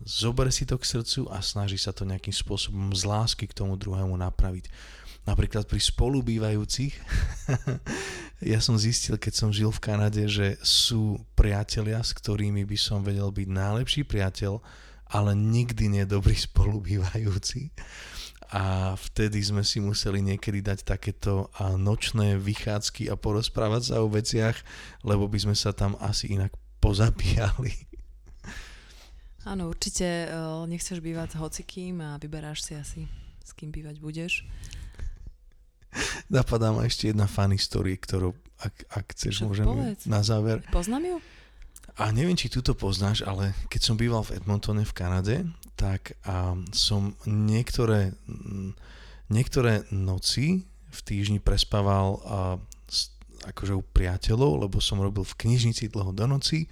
zober 0.06 0.54
si 0.54 0.70
to 0.70 0.78
k 0.78 0.86
srdcu 0.86 1.30
a 1.34 1.42
snaží 1.42 1.82
sa 1.82 1.90
to 1.90 2.06
nejakým 2.06 2.34
spôsobom 2.34 2.94
z 2.94 3.04
lásky 3.10 3.50
k 3.50 3.58
tomu 3.58 3.74
druhému 3.74 4.14
napraviť. 4.18 4.70
Napríklad 5.22 5.70
pri 5.70 5.78
spolubývajúcich, 5.78 6.94
ja 8.54 8.60
som 8.62 8.78
zistil, 8.78 9.22
keď 9.22 9.34
som 9.34 9.50
žil 9.54 9.70
v 9.70 9.82
Kanade, 9.82 10.26
že 10.26 10.58
sú 10.66 11.22
priatelia, 11.38 12.02
s 12.02 12.14
ktorými 12.18 12.66
by 12.66 12.78
som 12.78 13.06
vedel 13.06 13.30
byť 13.30 13.48
najlepší 13.50 14.02
priateľ, 14.06 14.62
ale 15.14 15.32
nikdy 15.38 15.94
nie 15.94 16.06
dobrý 16.10 16.34
spolubývajúci 16.50 17.70
a 18.52 18.94
vtedy 19.00 19.40
sme 19.40 19.64
si 19.64 19.80
museli 19.80 20.20
niekedy 20.20 20.60
dať 20.60 20.84
takéto 20.84 21.48
nočné 21.80 22.36
vychádzky 22.36 23.08
a 23.08 23.16
porozprávať 23.16 23.96
sa 23.96 23.96
o 24.04 24.12
veciach, 24.12 24.60
lebo 25.08 25.32
by 25.32 25.40
sme 25.40 25.56
sa 25.56 25.72
tam 25.72 25.96
asi 26.04 26.36
inak 26.36 26.52
pozabíjali. 26.84 27.72
Áno, 29.48 29.72
určite 29.72 30.30
uh, 30.30 30.68
nechceš 30.70 31.02
bývať 31.02 31.34
s 31.34 31.40
hocikým 31.40 31.98
a 32.04 32.20
vyberáš 32.22 32.62
si 32.62 32.74
asi, 32.78 33.02
s 33.42 33.56
kým 33.58 33.74
bývať 33.74 33.98
budeš. 33.98 34.46
Napadá 36.30 36.70
ma 36.70 36.86
ešte 36.86 37.10
jedna 37.10 37.26
funny 37.26 37.58
story, 37.58 37.98
ktorú, 37.98 38.38
ak, 38.62 38.76
ak 38.94 39.06
chceš, 39.18 39.42
Čo, 39.42 39.50
môžem 39.50 39.66
povedz. 39.66 40.06
na 40.06 40.22
záver. 40.22 40.62
Poznám 40.70 41.04
ju? 41.04 41.18
A 42.00 42.14
neviem, 42.14 42.38
či 42.40 42.48
tu 42.48 42.64
to 42.64 42.72
poznáš, 42.72 43.26
ale 43.26 43.52
keď 43.68 43.82
som 43.82 43.96
býval 44.00 44.24
v 44.24 44.40
Edmontone 44.40 44.88
v 44.88 44.94
Kanade, 44.96 45.36
tak 45.82 46.14
a 46.30 46.54
som 46.70 47.18
niektoré, 47.26 48.14
niektoré 49.34 49.82
noci 49.90 50.62
v 50.94 51.00
týždni 51.02 51.42
prespával 51.42 52.22
a, 52.22 52.62
akože 53.50 53.74
u 53.74 53.82
priateľov, 53.82 54.70
lebo 54.70 54.78
som 54.78 55.02
robil 55.02 55.26
v 55.26 55.38
knižnici 55.42 55.90
dlho 55.90 56.14
do 56.14 56.30
noci 56.30 56.70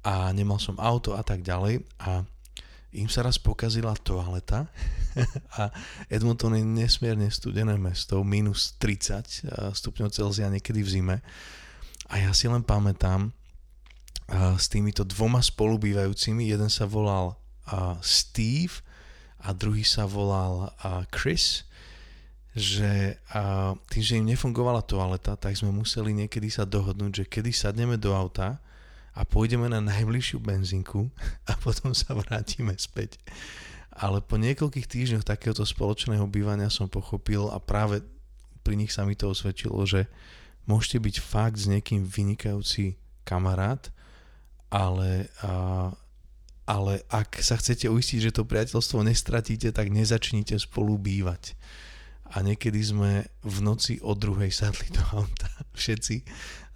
a 0.00 0.32
nemal 0.32 0.56
som 0.56 0.80
auto 0.80 1.12
a 1.12 1.20
tak 1.20 1.44
ďalej. 1.44 1.84
A 2.00 2.24
im 2.96 3.10
sa 3.12 3.26
raz 3.26 3.36
pokazila 3.36 3.92
toaleta 4.00 4.64
a 5.60 5.68
Edmonton 6.08 6.56
je 6.56 6.64
nesmierne 6.64 7.28
studené 7.28 7.76
mesto, 7.76 8.24
minus 8.24 8.72
30 8.80 9.76
stupňov 9.76 10.08
Celzia 10.08 10.48
niekedy 10.48 10.80
v 10.80 10.88
zime. 10.88 11.16
A 12.08 12.24
ja 12.24 12.32
si 12.32 12.48
len 12.48 12.64
pamätám 12.64 13.34
s 14.56 14.72
týmito 14.72 15.04
dvoma 15.04 15.44
spolubývajúcimi, 15.44 16.48
jeden 16.48 16.72
sa 16.72 16.88
volal 16.88 17.36
Steve 18.04 18.84
a 19.40 19.52
druhý 19.56 19.84
sa 19.84 20.04
volal 20.04 20.72
Chris, 21.12 21.64
že 22.54 23.18
tým, 23.90 24.02
že 24.04 24.18
im 24.20 24.30
nefungovala 24.30 24.84
toaleta, 24.86 25.34
tak 25.34 25.58
sme 25.58 25.74
museli 25.74 26.14
niekedy 26.14 26.46
sa 26.52 26.62
dohodnúť, 26.62 27.24
že 27.24 27.24
kedy 27.26 27.50
sadneme 27.50 27.98
do 27.98 28.14
auta 28.14 28.62
a 29.14 29.22
pôjdeme 29.22 29.66
na 29.66 29.82
najbližšiu 29.82 30.38
benzínku 30.38 31.10
a 31.50 31.52
potom 31.58 31.90
sa 31.94 32.14
vrátime 32.14 32.74
späť. 32.78 33.18
Ale 33.94 34.18
po 34.22 34.34
niekoľkých 34.38 34.90
týždňoch 34.90 35.24
takéhoto 35.26 35.62
spoločného 35.62 36.26
bývania 36.26 36.66
som 36.66 36.90
pochopil 36.90 37.46
a 37.50 37.62
práve 37.62 38.02
pri 38.66 38.74
nich 38.74 38.90
sa 38.90 39.06
mi 39.06 39.14
to 39.14 39.30
osvedčilo, 39.30 39.78
že 39.86 40.10
môžete 40.66 40.98
byť 40.98 41.16
fakt 41.22 41.60
s 41.60 41.70
niekým 41.70 42.02
vynikajúci 42.02 42.98
kamarát, 43.22 43.92
ale 44.72 45.30
uh, 45.46 45.94
ale 46.64 47.04
ak 47.12 47.44
sa 47.44 47.60
chcete 47.60 47.88
uistiť, 47.92 48.30
že 48.30 48.34
to 48.40 48.48
priateľstvo 48.48 49.04
nestratíte, 49.04 49.68
tak 49.72 49.92
nezačnite 49.92 50.56
spolu 50.56 50.96
bývať. 50.96 51.56
A 52.34 52.40
niekedy 52.40 52.80
sme 52.80 53.28
v 53.44 53.58
noci 53.60 54.00
o 54.00 54.16
druhej 54.16 54.50
sadli 54.50 54.88
do 54.90 55.04
auta, 55.12 55.48
všetci, 55.78 56.24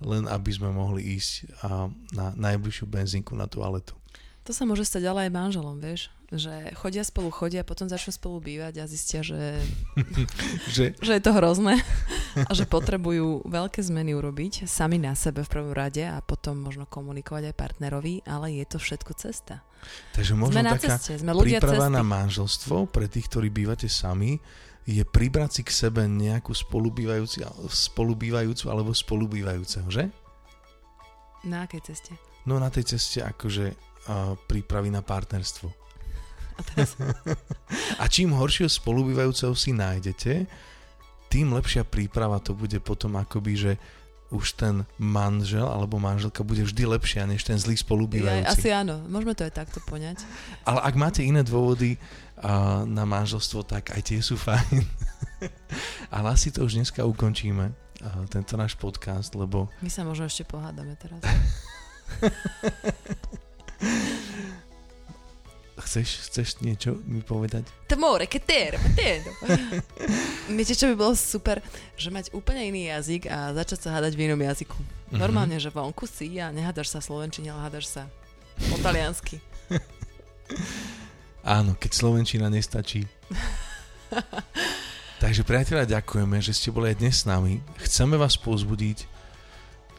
len 0.04 0.28
aby 0.28 0.50
sme 0.52 0.70
mohli 0.70 1.18
ísť 1.18 1.58
na 2.14 2.36
najbližšiu 2.36 2.86
benzínku 2.86 3.32
na 3.34 3.48
toaletu. 3.48 3.96
To 4.48 4.56
sa 4.56 4.64
môže 4.64 4.88
stať 4.88 5.04
ale 5.04 5.28
aj 5.28 5.36
manželom, 5.36 5.76
vieš? 5.76 6.08
Že 6.32 6.72
chodia 6.76 7.04
spolu, 7.04 7.28
chodia, 7.28 7.64
potom 7.64 7.84
začnú 7.84 8.16
spolu 8.16 8.40
bývať 8.40 8.80
a 8.80 8.88
zistia, 8.88 9.20
že, 9.20 9.60
že? 10.76 10.96
že 11.06 11.12
je 11.16 11.22
to 11.24 11.32
hrozné 11.36 11.80
a 12.44 12.54
že 12.54 12.66
potrebujú 12.68 13.42
veľké 13.48 13.82
zmeny 13.82 14.14
urobiť 14.14 14.68
sami 14.68 14.98
na 15.00 15.16
sebe 15.18 15.42
v 15.42 15.50
prvom 15.50 15.72
rade 15.74 16.04
a 16.04 16.20
potom 16.22 16.60
možno 16.60 16.86
komunikovať 16.86 17.44
aj 17.50 17.54
partnerovi, 17.56 18.22
ale 18.28 18.52
je 18.62 18.66
to 18.68 18.78
všetko 18.78 19.12
cesta. 19.18 19.62
Takže 20.14 20.34
možno 20.38 20.58
sme 20.58 20.62
na 20.66 20.76
taká 20.76 20.98
ceste, 20.98 21.18
sme 21.22 21.32
ľudia 21.34 21.58
príprava 21.58 21.88
cesty. 21.88 21.98
na 21.98 22.04
manželstvo 22.04 22.86
pre 22.90 23.08
tých, 23.08 23.26
ktorí 23.30 23.50
bývate 23.50 23.88
sami, 23.88 24.40
je 24.88 25.04
pribrať 25.04 25.60
si 25.60 25.62
k 25.66 25.70
sebe 25.72 26.08
nejakú 26.08 26.54
spolubývajúcu 26.56 28.66
alebo 28.72 28.96
spolubývajúceho, 28.96 29.84
že? 29.92 30.08
Na 31.44 31.68
akej 31.68 31.92
ceste? 31.92 32.16
No 32.48 32.56
na 32.56 32.72
tej 32.72 32.96
ceste 32.96 33.20
akože 33.20 33.76
prípravy 34.48 34.88
na 34.88 35.04
partnerstvo. 35.04 35.68
A, 36.58 36.60
teraz... 36.64 36.96
a 38.02 38.04
čím 38.08 38.32
horšieho 38.34 38.66
spolubývajúceho 38.66 39.54
si 39.54 39.70
nájdete, 39.76 40.48
tým 41.28 41.52
lepšia 41.52 41.84
príprava 41.84 42.40
to 42.40 42.56
bude 42.56 42.80
potom 42.80 43.20
akoby, 43.20 43.54
že 43.54 43.72
už 44.28 44.60
ten 44.60 44.84
manžel 45.00 45.64
alebo 45.64 45.96
manželka 45.96 46.44
bude 46.44 46.60
vždy 46.60 46.84
lepšia 46.84 47.24
než 47.24 47.48
ten 47.48 47.56
zlý 47.56 47.80
spolubývajúci. 47.80 48.44
Ja, 48.44 48.52
asi 48.52 48.68
áno, 48.68 49.00
môžeme 49.08 49.32
to 49.32 49.48
aj 49.48 49.56
takto 49.56 49.80
poňať. 49.88 50.20
Ale 50.68 50.84
ak 50.84 50.94
máte 51.00 51.24
iné 51.24 51.40
dôvody 51.40 51.96
uh, 51.96 52.84
na 52.84 53.08
manželstvo, 53.08 53.64
tak 53.64 53.96
aj 53.96 54.04
tie 54.04 54.20
sú 54.20 54.36
fajn. 54.36 54.84
Ale 56.14 56.36
asi 56.36 56.52
to 56.52 56.68
už 56.68 56.76
dneska 56.76 57.08
ukončíme, 57.08 57.72
uh, 57.72 58.28
tento 58.28 58.60
náš 58.60 58.76
podcast, 58.76 59.32
lebo... 59.32 59.72
My 59.80 59.88
sa 59.88 60.04
možno 60.04 60.28
ešte 60.28 60.44
pohádame 60.44 60.92
teraz. 61.00 61.24
Chceš, 65.78 66.26
chceš 66.26 66.48
niečo 66.58 66.98
mi 67.06 67.22
povedať? 67.22 67.62
T'amore, 67.86 68.26
che 68.26 68.42
te 68.42 68.74
matendo. 68.74 69.30
Viete, 70.50 70.74
čo 70.74 70.90
by 70.90 70.94
bolo 70.98 71.14
super? 71.14 71.62
Že 71.94 72.08
mať 72.10 72.26
úplne 72.34 72.66
iný 72.66 72.90
jazyk 72.90 73.30
a 73.30 73.54
začať 73.54 73.86
sa 73.86 73.94
hádať 73.94 74.18
v 74.18 74.26
inom 74.26 74.42
jazyku. 74.42 74.74
Mm-hmm. 74.74 75.18
Normálne, 75.22 75.56
že 75.62 75.70
vonku 75.70 76.10
si 76.10 76.36
a 76.42 76.50
nehádaš 76.50 76.90
sa 76.90 77.00
slovenčine, 77.00 77.54
ale 77.54 77.70
hádaš 77.70 77.86
sa 77.88 78.02
po 78.68 78.76
taliansky. 78.82 79.38
Áno, 81.46 81.78
keď 81.78 81.90
slovenčina 81.94 82.50
nestačí. 82.50 83.06
Takže 85.22 85.42
priateľa, 85.42 85.98
ďakujeme, 85.98 86.38
že 86.38 86.54
ste 86.54 86.70
boli 86.70 86.94
aj 86.94 86.98
dnes 87.02 87.22
s 87.22 87.24
nami. 87.26 87.58
Chceme 87.82 88.14
vás 88.14 88.38
pozbudiť 88.38 89.17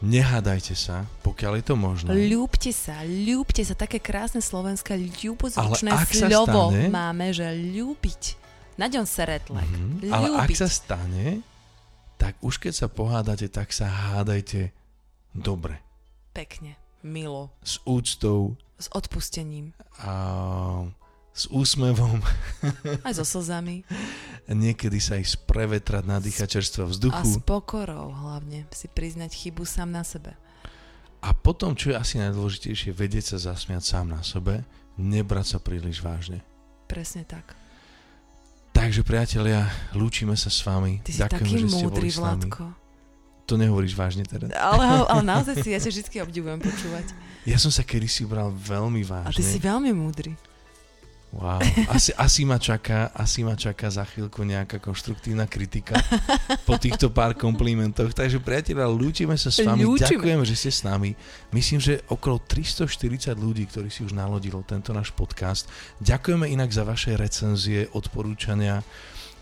Nehádajte 0.00 0.72
sa, 0.72 1.04
pokiaľ 1.20 1.60
je 1.60 1.64
to 1.64 1.76
možné. 1.76 2.08
Ľúbte 2.32 2.72
sa, 2.72 3.04
ľúbte 3.04 3.60
sa, 3.60 3.76
také 3.76 4.00
krásne 4.00 4.40
slovenské 4.40 4.96
ľubozvučné 4.96 5.92
slovo 6.08 6.72
stane, 6.72 6.88
máme, 6.88 7.36
že 7.36 7.44
ľúbiť. 7.52 8.40
Naďom 8.80 9.04
seretlek. 9.04 9.68
Mm-hmm, 9.68 10.08
ale 10.08 10.26
ak 10.40 10.48
sa 10.56 10.72
stane, 10.72 11.44
tak 12.16 12.40
už 12.40 12.56
keď 12.56 12.72
sa 12.72 12.88
pohádate, 12.88 13.52
tak 13.52 13.76
sa 13.76 13.92
hádajte 13.92 14.72
dobre. 15.36 15.76
Pekne, 16.32 16.80
milo. 17.04 17.52
S 17.60 17.76
úctou. 17.84 18.56
S 18.80 18.88
odpustením. 18.96 19.76
A 20.00 20.88
s 21.30 21.46
úsmevom. 21.48 22.20
Aj 23.06 23.14
so 23.14 23.24
slzami. 23.24 23.86
Niekedy 24.50 24.98
sa 24.98 25.14
aj 25.14 25.38
sprevetrať, 25.38 26.02
nadýchať 26.02 26.58
čerstvo 26.58 26.90
vzduchu. 26.90 27.22
A 27.22 27.22
s 27.22 27.38
pokorou 27.38 28.10
hlavne. 28.10 28.66
Si 28.74 28.90
priznať 28.90 29.30
chybu 29.30 29.62
sám 29.62 29.94
na 29.94 30.02
sebe. 30.02 30.34
A 31.22 31.30
potom, 31.30 31.78
čo 31.78 31.94
je 31.94 31.96
asi 32.00 32.18
najdôležitejšie, 32.18 32.90
vedieť 32.90 33.36
sa 33.36 33.54
zasmiať 33.54 33.84
sám 33.84 34.10
na 34.10 34.24
sebe, 34.26 34.66
nebrať 34.98 35.54
sa 35.54 35.58
príliš 35.62 36.02
vážne. 36.02 36.42
Presne 36.90 37.22
tak. 37.22 37.54
Takže 38.74 39.06
priatelia, 39.06 39.68
lúčime 39.94 40.34
sa 40.34 40.50
s 40.50 40.64
vami. 40.66 40.98
Ty 41.04 41.10
si 41.12 41.20
Ďakujem, 41.22 41.38
taký 41.38 41.52
že 41.52 41.68
ste 41.68 41.84
múdry, 41.86 42.08
boli 42.10 42.18
Vládko. 42.18 42.64
To 43.46 43.54
nehovoríš 43.58 43.94
vážne 43.98 44.24
teda. 44.26 44.50
Ale, 44.56 44.82
ale 45.10 45.22
naozaj 45.26 45.62
si, 45.62 45.74
ja 45.74 45.78
ťa 45.82 45.90
vždy 45.94 46.18
obdivujem 46.22 46.58
počúvať. 46.58 47.06
Ja 47.46 47.58
som 47.58 47.70
sa 47.70 47.86
kedysi 47.86 48.26
bral 48.26 48.50
veľmi 48.50 49.02
vážne. 49.06 49.30
A 49.30 49.36
ty 49.36 49.42
si 49.42 49.58
veľmi 49.62 49.94
múdry. 49.94 50.34
Wow. 51.30 51.62
Asi, 51.86 52.10
asi, 52.18 52.42
ma 52.42 52.58
čaká, 52.58 53.14
asi 53.14 53.46
ma 53.46 53.54
čaká 53.54 53.86
za 53.86 54.02
chvíľku 54.02 54.42
nejaká 54.42 54.82
konštruktívna 54.82 55.46
kritika 55.46 55.94
po 56.66 56.74
týchto 56.74 57.06
pár 57.06 57.38
komplimentoch. 57.38 58.10
Takže 58.10 58.42
priateľa, 58.42 58.90
lúčime 58.90 59.38
sa 59.38 59.46
s 59.46 59.62
vami. 59.62 59.86
Ľúčime. 59.86 60.10
Ďakujem, 60.18 60.40
že 60.42 60.54
ste 60.58 60.70
s 60.74 60.82
nami. 60.82 61.14
Myslím, 61.54 61.78
že 61.78 62.02
okolo 62.10 62.42
340 62.42 63.38
ľudí, 63.38 63.62
ktorí 63.70 63.94
si 63.94 64.02
už 64.02 64.10
nalodilo 64.10 64.66
tento 64.66 64.90
náš 64.90 65.14
podcast. 65.14 65.70
Ďakujeme 66.02 66.50
inak 66.50 66.74
za 66.74 66.82
vaše 66.82 67.14
recenzie, 67.14 67.86
odporúčania, 67.94 68.82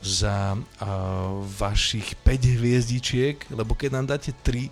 za 0.04 0.54
uh, 0.54 1.40
vašich 1.40 2.20
5 2.20 2.60
hviezdičiek, 2.60 3.48
lebo 3.48 3.72
keď 3.72 3.90
nám 3.96 4.06
dáte 4.12 4.36
3, 4.44 4.68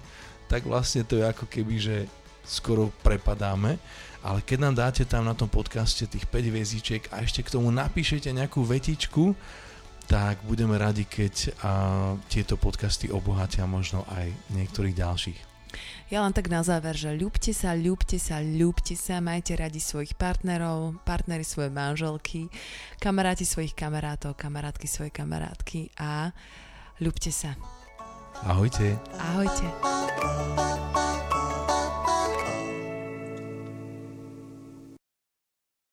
tak 0.52 0.68
vlastne 0.68 1.02
to 1.02 1.16
je 1.18 1.24
ako 1.24 1.48
keby, 1.48 1.74
že 1.81 1.96
skoro 2.46 2.94
prepadáme 3.02 3.81
ale 4.27 4.43
keď 4.43 4.59
nám 4.59 4.75
dáte 4.75 5.07
tam 5.07 5.23
na 5.23 5.39
tom 5.39 5.47
podcaste 5.47 6.11
tých 6.11 6.27
5 6.27 6.51
hviezdičiek 6.51 7.03
a 7.15 7.23
ešte 7.23 7.47
k 7.47 7.55
tomu 7.55 7.71
napíšete 7.71 8.35
nejakú 8.35 8.67
vetičku, 8.67 9.39
tak 10.11 10.43
budeme 10.43 10.75
radi, 10.75 11.07
keď 11.07 11.35
a, 11.62 11.73
tieto 12.27 12.59
podcasty 12.59 13.07
obohatia 13.07 13.71
možno 13.71 14.03
aj 14.11 14.27
niektorých 14.51 14.99
ďalších. 14.99 15.39
Ja 16.11 16.23
len 16.23 16.35
tak 16.35 16.47
na 16.47 16.62
záver, 16.62 16.95
že 16.95 17.11
ľúbte 17.15 17.51
sa, 17.51 17.75
ľúbte 17.75 18.19
sa, 18.19 18.39
ľúbte 18.43 18.95
sa, 18.95 19.19
majte 19.19 19.59
radi 19.59 19.83
svojich 19.83 20.15
partnerov, 20.15 21.03
partnery 21.03 21.43
svoje 21.43 21.71
manželky, 21.71 22.47
kamaráti 23.03 23.43
svojich 23.43 23.75
kamarátov, 23.75 24.39
kamarátky 24.39 24.87
svoje 24.87 25.11
kamarátky 25.11 25.91
a 25.99 26.31
ľúbte 27.03 27.31
sa. 27.35 27.59
Ahojte. 28.47 28.95
Ahojte. 29.19 29.67